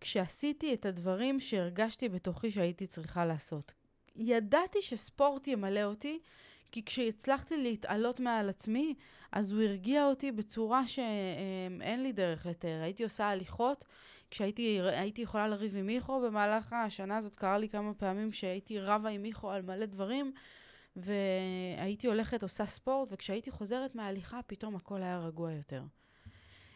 כשעשיתי 0.00 0.74
את 0.74 0.86
הדברים 0.86 1.40
שהרגשתי 1.40 2.08
בתוכי 2.08 2.50
שהייתי 2.50 2.86
צריכה 2.86 3.26
לעשות. 3.26 3.74
ידעתי 4.16 4.82
שספורט 4.82 5.48
ימלא 5.48 5.84
אותי, 5.84 6.18
כי 6.72 6.84
כשהצלחתי 6.84 7.56
להתעלות 7.56 8.20
מעל 8.20 8.48
עצמי, 8.48 8.94
אז 9.32 9.52
הוא 9.52 9.62
הרגיע 9.62 10.06
אותי 10.06 10.32
בצורה 10.32 10.86
שאין 10.86 12.02
לי 12.02 12.12
דרך 12.12 12.46
לתאר. 12.46 12.82
הייתי 12.82 13.04
עושה 13.04 13.28
הליכות, 13.28 13.84
כשהייתי 14.30 14.80
יכולה 15.18 15.48
לריב 15.48 15.76
עם 15.76 15.86
מיכו 15.86 16.20
במהלך 16.20 16.72
השנה 16.72 17.16
הזאת, 17.16 17.34
קרה 17.34 17.58
לי 17.58 17.68
כמה 17.68 17.94
פעמים 17.94 18.32
שהייתי 18.32 18.80
רבה 18.80 19.08
עם 19.08 19.22
מיכו 19.22 19.50
על 19.50 19.62
מלא 19.62 19.86
דברים, 19.86 20.32
והייתי 20.96 22.06
הולכת, 22.06 22.42
עושה 22.42 22.66
ספורט, 22.66 23.08
וכשהייתי 23.12 23.50
חוזרת 23.50 23.94
מההליכה, 23.94 24.40
פתאום 24.46 24.76
הכל 24.76 25.02
היה 25.02 25.18
רגוע 25.18 25.52
יותר. 25.52 25.82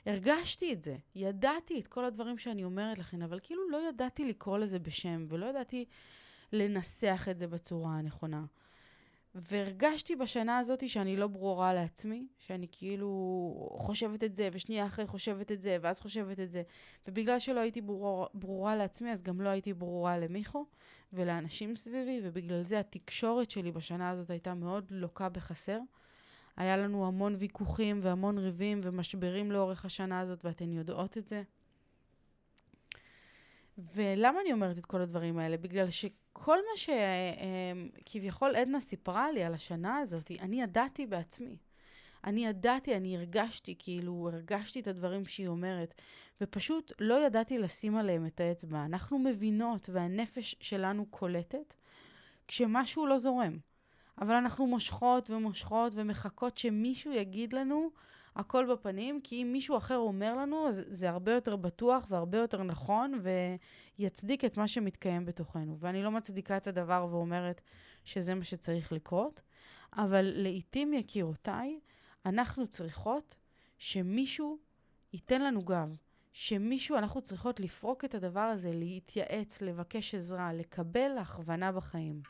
הרגשתי 0.06 0.72
את 0.72 0.82
זה, 0.82 0.96
ידעתי 1.14 1.80
את 1.80 1.86
כל 1.86 2.04
הדברים 2.04 2.38
שאני 2.38 2.64
אומרת 2.64 2.98
לכם, 2.98 3.22
אבל 3.22 3.38
כאילו 3.42 3.70
לא 3.70 3.88
ידעתי 3.88 4.28
לקרוא 4.28 4.58
לזה 4.58 4.78
בשם, 4.78 5.26
ולא 5.28 5.46
ידעתי 5.46 5.84
לנסח 6.52 7.28
את 7.30 7.38
זה 7.38 7.46
בצורה 7.46 7.92
הנכונה. 7.92 8.44
והרגשתי 9.34 10.16
בשנה 10.16 10.58
הזאת 10.58 10.88
שאני 10.88 11.16
לא 11.16 11.26
ברורה 11.26 11.74
לעצמי, 11.74 12.26
שאני 12.38 12.66
כאילו 12.72 13.78
חושבת 13.78 14.24
את 14.24 14.34
זה, 14.34 14.48
ושנייה 14.52 14.86
אחרי 14.86 15.06
חושבת 15.06 15.52
את 15.52 15.62
זה, 15.62 15.76
ואז 15.80 16.00
חושבת 16.00 16.40
את 16.40 16.50
זה. 16.50 16.62
ובגלל 17.08 17.38
שלא 17.38 17.60
הייתי 17.60 17.80
ברורה, 17.80 18.26
ברורה 18.34 18.76
לעצמי, 18.76 19.12
אז 19.12 19.22
גם 19.22 19.40
לא 19.40 19.48
הייתי 19.48 19.72
ברורה 19.74 20.18
למיכו 20.18 20.66
ולאנשים 21.12 21.76
סביבי, 21.76 22.20
ובגלל 22.22 22.62
זה 22.62 22.80
התקשורת 22.80 23.50
שלי 23.50 23.72
בשנה 23.72 24.10
הזאת 24.10 24.30
הייתה 24.30 24.54
מאוד 24.54 24.84
לוקה 24.90 25.28
בחסר. 25.28 25.78
היה 26.56 26.76
לנו 26.76 27.06
המון 27.06 27.34
ויכוחים 27.38 28.00
והמון 28.02 28.38
ריבים 28.38 28.80
ומשברים 28.82 29.52
לאורך 29.52 29.84
השנה 29.84 30.20
הזאת, 30.20 30.44
ואתן 30.44 30.72
יודעות 30.72 31.18
את 31.18 31.28
זה. 31.28 31.42
ולמה 33.94 34.40
אני 34.40 34.52
אומרת 34.52 34.78
את 34.78 34.86
כל 34.86 35.00
הדברים 35.00 35.38
האלה? 35.38 35.56
בגלל 35.56 35.90
שכל 35.90 36.56
מה 36.56 36.94
שכביכול 38.06 38.56
עדנה 38.56 38.80
סיפרה 38.80 39.32
לי 39.32 39.42
על 39.42 39.54
השנה 39.54 39.98
הזאת, 39.98 40.30
אני 40.40 40.62
ידעתי 40.62 41.06
בעצמי. 41.06 41.56
אני 42.24 42.46
ידעתי, 42.46 42.96
אני 42.96 43.16
הרגשתי, 43.16 43.74
כאילו, 43.78 44.30
הרגשתי 44.32 44.80
את 44.80 44.88
הדברים 44.88 45.26
שהיא 45.26 45.48
אומרת, 45.48 45.94
ופשוט 46.40 46.92
לא 47.00 47.26
ידעתי 47.26 47.58
לשים 47.58 47.96
עליהם 47.96 48.26
את 48.26 48.40
האצבע. 48.40 48.84
אנחנו 48.84 49.18
מבינות, 49.18 49.88
והנפש 49.92 50.56
שלנו 50.60 51.06
קולטת, 51.06 51.74
כשמשהו 52.48 53.06
לא 53.06 53.18
זורם. 53.18 53.58
אבל 54.20 54.34
אנחנו 54.34 54.66
מושכות 54.66 55.30
ומושכות 55.30 55.92
ומחכות 55.96 56.58
שמישהו 56.58 57.12
יגיד 57.12 57.52
לנו 57.52 57.90
הכל 58.36 58.72
בפנים, 58.72 59.20
כי 59.20 59.42
אם 59.42 59.52
מישהו 59.52 59.76
אחר 59.76 59.96
אומר 59.96 60.34
לנו, 60.36 60.68
אז 60.68 60.82
זה 60.88 61.10
הרבה 61.10 61.32
יותר 61.32 61.56
בטוח 61.56 62.06
והרבה 62.08 62.38
יותר 62.38 62.62
נכון, 62.62 63.20
ויצדיק 63.98 64.44
את 64.44 64.56
מה 64.56 64.68
שמתקיים 64.68 65.24
בתוכנו. 65.24 65.76
ואני 65.80 66.02
לא 66.02 66.10
מצדיקה 66.10 66.56
את 66.56 66.66
הדבר 66.66 67.06
ואומרת 67.10 67.60
שזה 68.04 68.34
מה 68.34 68.44
שצריך 68.44 68.92
לקרות, 68.92 69.40
אבל 69.92 70.32
לעתים, 70.34 70.94
יקירותיי, 70.94 71.80
אנחנו 72.26 72.66
צריכות 72.66 73.36
שמישהו 73.78 74.58
ייתן 75.12 75.42
לנו 75.42 75.62
גב. 75.62 75.96
שמישהו, 76.32 76.96
אנחנו 76.96 77.22
צריכות 77.22 77.60
לפרוק 77.60 78.04
את 78.04 78.14
הדבר 78.14 78.40
הזה, 78.40 78.70
להתייעץ, 78.72 79.62
לבקש 79.62 80.14
עזרה, 80.14 80.52
לקבל 80.52 81.18
הכוונה 81.18 81.72
בחיים. 81.72 82.22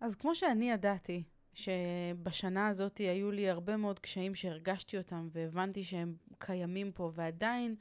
אז 0.00 0.14
כמו 0.14 0.34
שאני 0.34 0.70
ידעתי 0.70 1.22
שבשנה 1.56 2.68
הזאת 2.68 2.98
היו 2.98 3.30
לי 3.30 3.50
הרבה 3.50 3.76
מאוד 3.76 3.98
קשיים 3.98 4.34
שהרגשתי 4.34 4.98
אותם 4.98 5.28
והבנתי 5.32 5.84
שהם 5.84 6.16
קיימים 6.38 6.92
פה, 6.92 7.10
ועדיין 7.14 7.76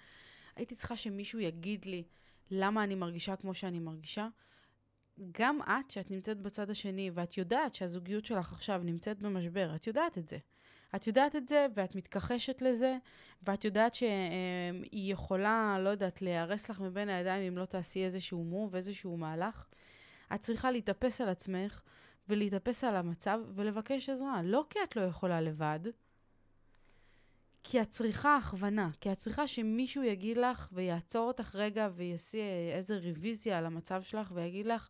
הייתי 0.55 0.75
צריכה 0.75 0.97
שמישהו 0.97 1.39
יגיד 1.39 1.85
לי 1.85 2.03
למה 2.51 2.83
אני 2.83 2.95
מרגישה 2.95 3.35
כמו 3.35 3.53
שאני 3.53 3.79
מרגישה. 3.79 4.27
גם 5.31 5.59
את, 5.61 5.91
שאת 5.91 6.11
נמצאת 6.11 6.41
בצד 6.41 6.69
השני, 6.69 7.11
ואת 7.13 7.37
יודעת 7.37 7.75
שהזוגיות 7.75 8.25
שלך 8.25 8.53
עכשיו 8.53 8.81
נמצאת 8.83 9.19
במשבר, 9.19 9.75
את 9.75 9.87
יודעת 9.87 10.17
את 10.17 10.29
זה. 10.29 10.37
את 10.95 11.07
יודעת 11.07 11.35
את 11.35 11.47
זה, 11.47 11.67
ואת 11.75 11.95
מתכחשת 11.95 12.61
לזה, 12.61 12.97
ואת 13.43 13.65
יודעת 13.65 13.93
שהיא 13.93 15.13
יכולה, 15.13 15.77
לא 15.79 15.89
יודעת, 15.89 16.21
להיהרס 16.21 16.69
לך 16.69 16.79
מבין 16.79 17.09
הידיים 17.09 17.43
אם 17.43 17.57
לא 17.57 17.65
תעשי 17.65 18.05
איזשהו 18.05 18.43
מוב, 18.43 18.75
איזשהו 18.75 19.17
מהלך. 19.17 19.65
את 20.33 20.41
צריכה 20.41 20.71
להתאפס 20.71 21.21
על 21.21 21.29
עצמך 21.29 21.81
ולהתאפס 22.29 22.83
על 22.83 22.95
המצב 22.95 23.39
ולבקש 23.55 24.09
עזרה. 24.09 24.41
לא 24.43 24.65
כי 24.69 24.79
את 24.83 24.95
לא 24.95 25.01
יכולה 25.01 25.41
לבד, 25.41 25.79
כי 27.63 27.81
את 27.81 27.91
צריכה 27.91 28.37
הכוונה, 28.37 28.89
כי 29.01 29.11
את 29.11 29.17
צריכה 29.17 29.47
שמישהו 29.47 30.03
יגיד 30.03 30.37
לך 30.37 30.69
ויעצור 30.73 31.27
אותך 31.27 31.55
רגע 31.55 31.89
ויעשה 31.95 32.37
איזה 32.73 32.97
רוויזיה 33.03 33.57
על 33.57 33.65
המצב 33.65 34.03
שלך 34.03 34.31
ויגיד 34.35 34.65
לך, 34.65 34.89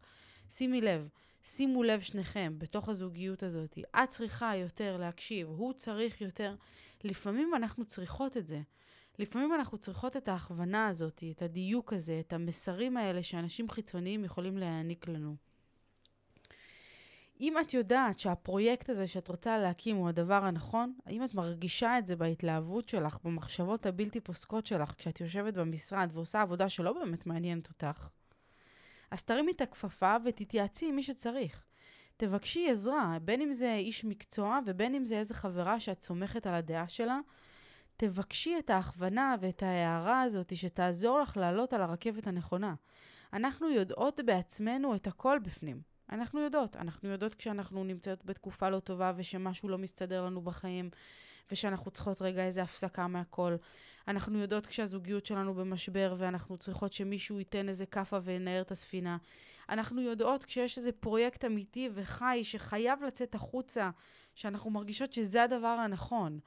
שימי 0.50 0.82
לב, 0.82 1.08
שימו 1.44 1.84
לב 1.84 2.02
שניכם 2.02 2.54
בתוך 2.58 2.90
הזוגיות 2.90 3.44
הזאת. 3.44 3.78
את 4.04 4.10
צריכה 4.10 4.56
יותר 4.56 4.98
להקשיב, 4.98 5.48
הוא 5.48 5.74
צריך 5.74 6.22
יותר. 6.22 6.56
לפעמים 7.04 7.56
אנחנו 7.56 7.86
צריכות 7.86 8.38
את 8.38 8.48
זה. 8.48 8.62
לפעמים 9.20 9.54
אנחנו 9.54 9.78
צריכות 9.78 10.18
את 10.18 10.28
ההכוונה 10.28 10.88
הזאת, 10.88 11.24
את 11.32 11.42
הדיוק 11.42 11.94
הזה, 11.94 12.20
את 12.20 12.34
המסרים 12.34 12.98
האלה 12.98 13.24
שאנשים 13.24 13.70
חיצוניים 13.70 14.24
יכולים 14.24 14.58
להעניק 14.58 15.08
לנו. 15.08 15.36
אם 17.42 17.60
את 17.60 17.74
יודעת 17.74 18.20
שהפרויקט 18.20 18.90
הזה 18.90 19.08
שאת 19.08 19.28
רוצה 19.28 19.58
להקים 19.58 19.96
הוא 19.96 20.10
הדבר 20.10 20.44
הנכון, 20.44 20.94
האם 21.06 21.24
את 21.24 21.34
מרגישה 21.34 21.98
את 21.98 22.08
זה 22.08 22.16
בהתלהבות 22.16 22.90
שלך, 22.90 23.18
במחשבות 23.24 23.86
הבלתי 23.86 24.20
פוסקות 24.20 24.66
שלך, 24.66 24.94
כשאת 24.98 25.22
יושבת 25.22 25.54
במשרד 25.54 26.10
ועושה 26.14 26.42
עבודה 26.42 26.70
שלא 26.70 26.94
באמת 26.94 27.26
מעניינת 27.26 27.70
אותך, 27.70 28.08
אז 29.12 29.24
תרימי 29.24 29.52
את 29.52 29.62
הכפפה 29.62 30.16
ותתייעצי 30.26 30.90
עם 30.90 30.96
מי 30.96 31.04
שצריך. 31.04 31.64
תבקשי 32.18 32.70
עזרה, 32.70 33.18
בין 33.22 33.42
אם 33.42 33.52
זה 33.52 33.74
איש 33.74 34.06
מקצוע 34.06 34.60
ובין 34.66 34.96
אם 34.96 35.06
זה 35.06 35.20
איזה 35.20 35.34
חברה 35.34 35.80
שאת 35.80 36.02
סומכת 36.02 36.48
על 36.48 36.54
הדעה 36.54 36.88
שלה. 36.88 37.20
תבקשי 37.98 38.56
את 38.60 38.70
ההכוונה 38.70 39.36
ואת 39.40 39.64
ההערה 39.64 40.22
הזאת 40.22 40.56
שתעזור 40.56 41.20
לך 41.20 41.38
לעלות 41.38 41.74
על 41.74 41.82
הרכבת 41.82 42.28
הנכונה. 42.28 42.74
אנחנו 43.34 43.70
יודעות 43.70 44.20
בעצמנו 44.26 44.96
את 44.96 45.08
הכל 45.08 45.40
בפנים. 45.40 45.95
אנחנו 46.12 46.40
יודעות. 46.40 46.76
אנחנו 46.76 47.10
יודעות 47.10 47.36
כשאנחנו 47.36 47.84
נמצאות 47.84 48.26
בתקופה 48.26 48.70
לא 48.70 48.80
טובה 48.80 49.14
ושמשהו 49.16 49.70
לא 49.70 49.78
מסתדר 49.78 50.26
לנו 50.26 50.42
בחיים, 50.42 50.90
ושאנחנו 51.52 51.92
צריכות 51.92 52.22
רגע 52.22 52.46
איזה 52.46 52.62
הפסקה 52.62 53.08
מהכל. 53.08 53.56
אנחנו 54.08 54.40
יודעות 54.40 54.68
כשהזוגיות 54.68 55.26
שלנו 55.26 55.54
במשבר 55.54 56.16
ואנחנו 56.18 56.58
צריכות 56.58 56.94
שמישהו 56.94 57.40
ייתן 57.40 57.70
איזה 57.70 57.86
כאפה 57.86 58.20
וינער 58.24 58.62
את 58.62 58.72
הספינה. 58.72 59.18
אנחנו 59.70 60.02
יודעות 60.02 60.44
כשיש 60.44 60.78
איזה 60.78 60.92
פרויקט 60.92 61.46
אמיתי 61.46 61.90
וחי 61.94 62.40
שחייב 62.44 63.04
לצאת 63.04 63.36
החוצה, 63.36 63.90
שאנחנו 64.36 64.70
מרגישות 64.70 65.14
שזה 65.14 65.44
הדבר 65.44 65.68
הנכון. 65.68 66.40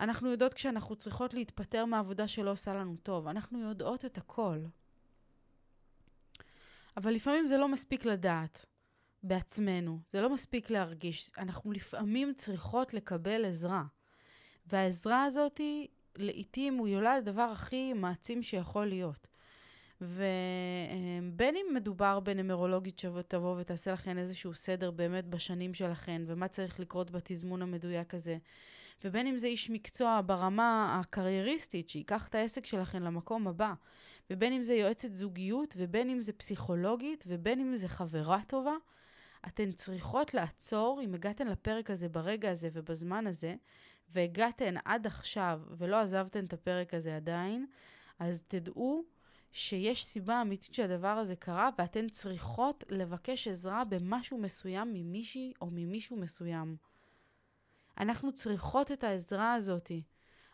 אנחנו 0.00 0.30
יודעות 0.30 0.54
כשאנחנו 0.54 0.96
צריכות 0.96 1.34
להתפטר 1.34 1.84
מעבודה 1.84 2.28
שלא 2.28 2.50
עושה 2.50 2.74
לנו 2.74 2.96
טוב. 3.02 3.26
אנחנו 3.26 3.58
יודעות 3.58 4.04
את 4.04 4.18
הכל. 4.18 4.58
אבל 6.96 7.10
לפעמים 7.12 7.46
זה 7.46 7.56
לא 7.56 7.68
מספיק 7.68 8.04
לדעת. 8.04 8.66
בעצמנו. 9.22 9.98
זה 10.12 10.20
לא 10.20 10.30
מספיק 10.30 10.70
להרגיש. 10.70 11.30
אנחנו 11.38 11.72
לפעמים 11.72 12.32
צריכות 12.36 12.94
לקבל 12.94 13.44
עזרה. 13.44 13.84
והעזרה 14.66 15.24
הזאת, 15.24 15.60
לעתים, 16.16 16.74
הוא 16.74 16.88
יולד 16.88 17.18
הדבר 17.18 17.42
הכי 17.42 17.92
מעצים 17.92 18.42
שיכול 18.42 18.86
להיות. 18.86 19.26
ובין 20.00 21.56
אם 21.56 21.74
מדובר 21.74 22.20
בנמרולוגית 22.20 22.98
שתבוא 22.98 23.56
ותעשה 23.60 23.92
לכם 23.92 24.18
איזשהו 24.18 24.54
סדר 24.54 24.90
באמת 24.90 25.26
בשנים 25.26 25.74
שלכם, 25.74 26.24
ומה 26.26 26.48
צריך 26.48 26.80
לקרות 26.80 27.10
בתזמון 27.10 27.62
המדויק 27.62 28.14
הזה, 28.14 28.38
ובין 29.04 29.26
אם 29.26 29.38
זה 29.38 29.46
איש 29.46 29.70
מקצוע 29.70 30.20
ברמה 30.26 31.00
הקרייריסטית, 31.00 31.90
שייקח 31.90 32.28
את 32.28 32.34
העסק 32.34 32.66
שלכם 32.66 33.02
למקום 33.02 33.48
הבא, 33.48 33.72
ובין 34.30 34.52
אם 34.52 34.64
זה 34.64 34.74
יועצת 34.74 35.14
זוגיות, 35.14 35.74
ובין 35.76 36.10
אם 36.10 36.20
זה 36.20 36.32
פסיכולוגית, 36.32 37.24
ובין 37.28 37.60
אם 37.60 37.76
זה 37.76 37.88
חברה 37.88 38.40
טובה, 38.46 38.74
אתן 39.46 39.72
צריכות 39.72 40.34
לעצור, 40.34 41.00
אם 41.04 41.14
הגעתן 41.14 41.46
לפרק 41.46 41.90
הזה 41.90 42.08
ברגע 42.08 42.50
הזה 42.50 42.68
ובזמן 42.72 43.26
הזה, 43.26 43.54
והגעתן 44.08 44.74
עד 44.84 45.06
עכשיו 45.06 45.60
ולא 45.78 45.96
עזבתן 45.96 46.44
את 46.44 46.52
הפרק 46.52 46.94
הזה 46.94 47.16
עדיין, 47.16 47.66
אז 48.18 48.42
תדעו 48.48 49.04
שיש 49.52 50.04
סיבה 50.04 50.42
אמיתית 50.42 50.74
שהדבר 50.74 51.08
הזה 51.08 51.36
קרה, 51.36 51.70
ואתן 51.78 52.08
צריכות 52.08 52.84
לבקש 52.88 53.48
עזרה 53.48 53.84
במשהו 53.84 54.38
מסוים 54.38 54.92
ממישהי 54.92 55.52
או 55.60 55.68
ממישהו 55.72 56.16
מסוים. 56.16 56.76
אנחנו 57.98 58.32
צריכות 58.32 58.92
את 58.92 59.04
העזרה 59.04 59.54
הזאתי. 59.54 60.02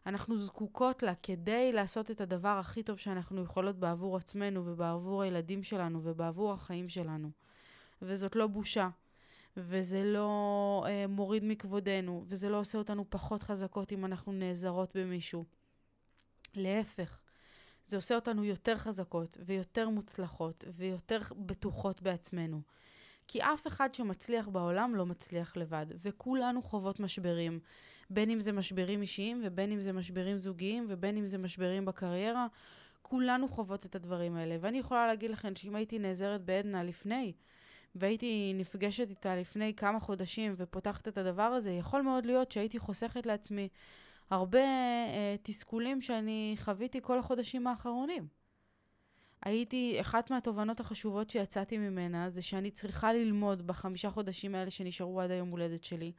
אנחנו 0.07 0.37
זקוקות 0.37 1.03
לה 1.03 1.15
כדי 1.15 1.73
לעשות 1.73 2.11
את 2.11 2.21
הדבר 2.21 2.49
הכי 2.61 2.83
טוב 2.83 2.99
שאנחנו 2.99 3.43
יכולות 3.43 3.77
בעבור 3.77 4.17
עצמנו 4.17 4.67
ובעבור 4.67 5.23
הילדים 5.23 5.63
שלנו 5.63 6.01
ובעבור 6.03 6.53
החיים 6.53 6.89
שלנו. 6.89 7.31
וזאת 8.03 8.37
לא 8.37 8.47
בושה, 8.47 8.89
וזה 9.57 10.05
לא 10.05 10.85
אה, 10.89 11.07
מוריד 11.07 11.45
מכבודנו, 11.45 12.25
וזה 12.27 12.49
לא 12.49 12.61
עושה 12.61 12.79
אותנו 12.79 13.05
פחות 13.11 13.43
חזקות 13.43 13.93
אם 13.93 14.05
אנחנו 14.05 14.33
נעזרות 14.33 14.97
במישהו. 14.97 15.45
להפך, 16.55 17.21
זה 17.85 17.97
עושה 17.97 18.15
אותנו 18.15 18.45
יותר 18.45 18.79
חזקות 18.79 19.39
ויותר 19.41 19.89
מוצלחות 19.89 20.65
ויותר 20.69 21.21
בטוחות 21.37 22.03
בעצמנו. 22.03 22.61
כי 23.29 23.43
אף 23.43 23.67
אחד 23.67 23.95
שמצליח 23.95 24.49
בעולם 24.49 24.95
לא 24.95 25.07
מצליח 25.07 25.57
לבד, 25.57 25.87
וכולנו 26.03 26.63
חוות 26.63 27.01
משברים. 27.01 27.61
בין 28.11 28.31
אם 28.31 28.41
זה 28.41 28.53
משברים 28.53 29.01
אישיים, 29.01 29.43
ובין 29.45 29.73
אם 29.73 29.81
זה 29.81 29.93
משברים 29.93 30.39
זוגיים, 30.39 30.87
ובין 30.89 31.17
אם 31.17 31.27
זה 31.27 31.39
משברים 31.39 31.85
בקריירה, 31.85 32.47
כולנו 33.03 33.49
חוות 33.49 33.87
את 33.87 33.95
הדברים 33.95 34.37
האלה. 34.37 34.57
ואני 34.61 34.79
יכולה 34.79 35.07
להגיד 35.07 35.31
לכם 35.31 35.57
שאם 35.57 35.77
הייתי 35.77 35.99
נעזרת 35.99 36.45
בעדנה 36.45 36.83
לפני, 36.83 37.33
והייתי 37.99 38.53
נפגשת 38.55 39.11
איתה 39.11 39.37
לפני 39.37 39.75
כמה 39.75 40.01
חודשים 40.01 40.55
ופותחת 40.57 41.09
את 41.09 41.19
הדבר 41.19 41.43
הזה, 41.43 41.71
יכול 41.71 42.03
מאוד 42.03 42.27
להיות 42.27 42.53
שהייתי 42.53 42.79
חוסכת 42.79 43.27
לעצמי 43.27 43.69
הרבה 44.31 44.59
אה, 44.59 45.37
תסכולים 45.43 46.01
שאני 46.01 46.55
חוויתי 46.59 46.99
כל 47.03 47.19
החודשים 47.19 47.67
האחרונים. 47.67 48.27
הייתי, 49.43 50.01
אחת 50.01 50.31
מהתובנות 50.31 50.81
החשובות 50.81 51.31
שיצאתי 51.31 51.79
ממנה 51.79 52.31
זה 52.31 52.43
שאני 52.43 52.71
צריכה 52.71 53.13
ללמוד 53.13 53.67
בחמישה 53.67 54.11
חודשים 54.11 54.55
האלה 54.55 54.71
שנשארו 54.71 55.21
עד 55.21 55.31
היום 55.31 55.49
הולדת 55.49 55.85
שלי. 55.85 56.13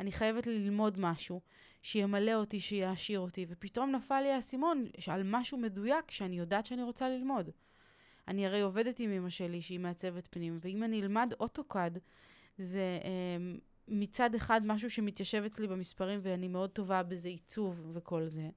אני 0.00 0.12
חייבת 0.12 0.46
ללמוד 0.46 0.98
משהו 0.98 1.40
שימלא 1.82 2.34
אותי, 2.34 2.60
שיעשיר 2.60 3.20
אותי, 3.20 3.46
ופתאום 3.48 3.90
נפל 3.90 4.20
לי 4.20 4.32
האסימון 4.32 4.86
על 5.08 5.22
משהו 5.24 5.58
מדויק 5.58 6.10
שאני 6.10 6.38
יודעת 6.38 6.66
שאני 6.66 6.82
רוצה 6.82 7.08
ללמוד. 7.08 7.50
אני 8.28 8.46
הרי 8.46 8.60
עובדת 8.60 9.00
עם 9.00 9.10
אמא 9.10 9.30
שלי 9.30 9.62
שהיא 9.62 9.80
מעצבת 9.80 10.28
פנים, 10.30 10.58
ואם 10.60 10.84
אני 10.84 11.02
אלמד 11.02 11.32
אוטוקאד, 11.40 11.98
זה 12.58 12.98
אה, 13.04 13.56
מצד 13.88 14.34
אחד 14.34 14.60
משהו 14.64 14.90
שמתיישב 14.90 15.42
אצלי 15.46 15.66
במספרים 15.66 16.20
ואני 16.22 16.48
מאוד 16.48 16.70
טובה 16.70 17.02
בזה 17.02 17.28
עיצוב 17.28 17.90
וכל 17.94 18.28
זה. 18.28 18.48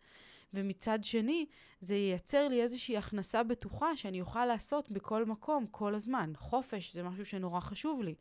ומצד 0.53 1.03
שני, 1.03 1.45
זה 1.81 1.95
ייצר 1.95 2.47
לי 2.47 2.61
איזושהי 2.61 2.97
הכנסה 2.97 3.43
בטוחה 3.43 3.97
שאני 3.97 4.21
אוכל 4.21 4.45
לעשות 4.45 4.91
בכל 4.91 5.25
מקום, 5.25 5.65
כל 5.71 5.95
הזמן. 5.95 6.33
חופש 6.37 6.93
זה 6.93 7.03
משהו 7.03 7.25
שנורא 7.25 7.59
חשוב 7.59 8.01
לי. 8.01 8.15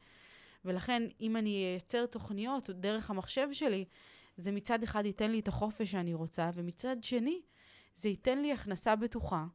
ולכן, 0.65 1.03
אם 1.21 1.37
אני 1.37 1.65
אייצר 1.73 2.07
תוכניות 2.07 2.71
דרך 2.71 3.11
המחשב 3.11 3.49
שלי, 3.53 3.85
זה 4.37 4.53
מצד 4.53 4.83
אחד 4.83 5.07
ייתן 5.07 5.31
לי 5.31 5.41
את 5.41 5.49
החופש 5.49 5.91
שאני 5.91 6.15
רוצה, 6.15 6.51
ומצד 6.55 6.97
שני, 7.05 7.41
זה 7.97 8.09
ייתן 8.09 8.39
לי 8.39 8.53
הכנסה 8.53 8.97
בטוחה, 8.97 9.47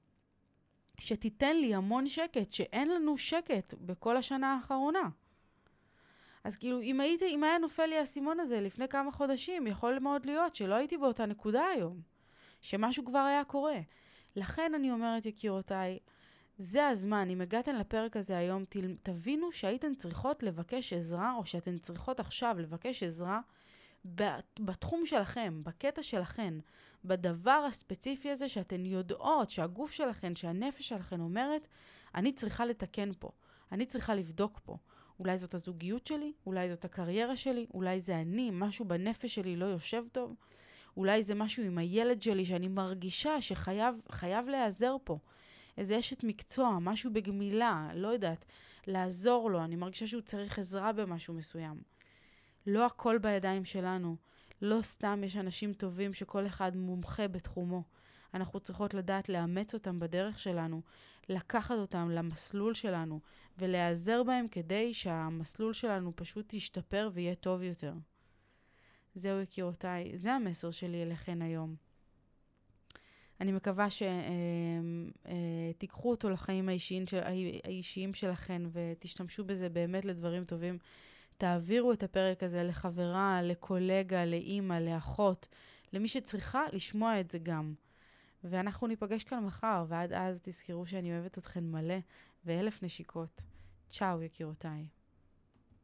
שתיתן 1.00 1.56
לי 1.58 1.76
המון 1.76 2.08
שקט, 2.08 2.52
שאין 2.52 2.90
לנו 2.90 3.18
שקט 3.18 3.74
בכל 3.74 4.18
השנה 4.18 4.54
האחרונה. 4.54 5.10
אז 6.44 6.58
כאילו, 6.58 6.82
אם, 6.82 7.00
הייתי, 7.00 7.28
אם 7.28 7.44
היה 7.44 7.58
נופל 7.58 7.86
לי 7.86 7.98
האסימון 7.98 8.40
הזה 8.40 8.62
לפני 8.62 8.88
כמה 8.88 9.12
חודשים, 9.12 9.68
יכול 9.68 10.00
מאוד 10.00 10.26
להיות 10.26 10.56
שלא 10.56 10.76
הייתי 10.76 10.98
באותה 10.98 11.26
נקודה 11.26 11.66
היום. 11.66 12.02
שמשהו 12.62 13.06
כבר 13.06 13.20
היה 13.20 13.44
קורה. 13.44 13.80
לכן 14.36 14.72
אני 14.76 14.92
אומרת, 14.92 15.26
יקירותיי, 15.26 16.00
זה 16.58 16.88
הזמן, 16.88 17.30
אם 17.30 17.42
הגעתן 17.42 17.76
לפרק 17.76 18.18
הזה 18.18 18.38
היום, 18.38 18.64
תבינו 19.04 19.52
שהייתן 19.52 19.94
צריכות 19.94 20.44
לבקש 20.44 20.94
עזרה, 20.94 21.34
או 21.34 21.46
שאתן 21.46 21.78
צריכות 21.78 22.20
עכשיו 22.20 22.56
לבקש 22.60 23.04
עזרה 23.04 23.42
בתחום 24.60 25.06
שלכם, 25.06 25.62
בקטע 25.64 26.04
שלכן, 26.04 26.54
בדבר 27.06 27.66
הספציפי 27.70 28.32
הזה 28.32 28.50
שאתן 28.50 28.86
יודעות 28.86 29.52
שהגוף 29.52 29.92
שלכן, 29.92 30.36
שהנפש 30.36 30.90
שלכן 30.90 31.20
אומרת, 31.20 31.68
אני 32.16 32.32
צריכה 32.32 32.66
לתקן 32.66 33.12
פה, 33.20 33.32
אני 33.72 33.86
צריכה 33.86 34.16
לבדוק 34.16 34.60
פה. 34.64 34.78
אולי 35.20 35.38
זאת 35.38 35.54
הזוגיות 35.54 36.08
שלי, 36.08 36.34
אולי 36.46 36.70
זאת 36.70 36.86
הקריירה 36.86 37.36
שלי, 37.36 37.66
אולי 37.74 38.00
זה 38.00 38.22
אני, 38.22 38.50
משהו 38.54 38.86
בנפש 38.86 39.36
שלי 39.36 39.56
לא 39.56 39.66
יושב 39.66 40.04
טוב. 40.12 40.36
אולי 40.98 41.24
זה 41.24 41.36
משהו 41.36 41.64
עם 41.64 41.78
הילד 41.78 42.22
שלי 42.22 42.46
שאני 42.46 42.68
מרגישה 42.68 43.42
שחייב 43.42 44.48
להיעזר 44.48 44.96
פה. 45.04 45.18
איזה 45.78 46.00
אשת 46.00 46.24
מקצוע, 46.24 46.78
משהו 46.82 47.14
בגמילה, 47.14 47.90
לא 47.94 48.08
יודעת, 48.08 48.46
לעזור 48.88 49.52
לו, 49.52 49.64
אני 49.64 49.76
מרגישה 49.76 50.08
שהוא 50.08 50.22
צריך 50.22 50.60
עזרה 50.60 50.94
במשהו 50.94 51.34
מסוים. 51.34 51.91
לא 52.68 52.86
הכל 52.86 53.18
בידיים 53.18 53.66
שלנו. 53.66 54.16
לא 54.62 54.82
סתם 54.82 55.22
יש 55.26 55.38
אנשים 55.38 55.74
טובים 55.74 56.14
שכל 56.14 56.46
אחד 56.46 56.76
מומחה 56.76 57.28
בתחומו. 57.28 57.84
אנחנו 58.34 58.60
צריכות 58.60 58.94
לדעת 58.94 59.30
לאמץ 59.30 59.74
אותם 59.74 60.00
בדרך 60.00 60.40
שלנו, 60.40 60.82
לקחת 61.30 61.76
אותם 61.76 62.10
למסלול 62.10 62.74
שלנו 62.74 63.20
ולהיעזר 63.58 64.24
בהם 64.24 64.48
כדי 64.48 64.94
שהמסלול 64.94 65.74
שלנו 65.74 66.12
פשוט 66.16 66.54
ישתפר 66.54 67.10
ויהיה 67.14 67.36
טוב 67.36 67.62
יותר. 67.62 67.94
זהו 69.16 69.40
יקירותיי, 69.40 70.18
זה 70.18 70.34
המסר 70.34 70.72
שלי 70.72 71.04
אליכן 71.04 71.42
היום. 71.42 71.76
אני 73.42 73.52
מקווה 73.52 73.88
שתיקחו 75.78 76.10
אותו 76.10 76.30
לחיים 76.30 76.70
האישיים, 76.70 77.08
של, 77.08 77.20
האישיים 77.64 78.14
שלכן 78.14 78.62
ותשתמשו 78.72 79.44
בזה 79.44 79.70
באמת 79.70 80.06
לדברים 80.06 80.46
טובים. 80.46 80.78
תעבירו 81.42 81.94
את 81.94 82.04
הפרק 82.04 82.44
הזה 82.44 82.64
לחברה, 82.64 83.42
לקולגה, 83.42 84.26
לאימא, 84.26 84.74
לאחות, 84.74 85.48
למי 85.94 86.08
שצריכה 86.08 86.66
לשמוע 86.74 87.20
את 87.20 87.32
זה 87.32 87.40
גם. 87.40 87.74
ואנחנו 88.44 88.88
ניפגש 88.88 89.24
כאן 89.24 89.46
מחר, 89.46 89.86
ועד 89.88 90.14
אז 90.14 90.40
תזכרו 90.42 90.86
שאני 90.86 91.14
אוהבת 91.14 91.38
אתכן 91.38 91.64
מלא, 91.64 91.98
ואלף 92.46 92.84
נשיקות. 92.84 93.42
צ'או, 93.90 94.22
יקירותיי. 94.22 94.88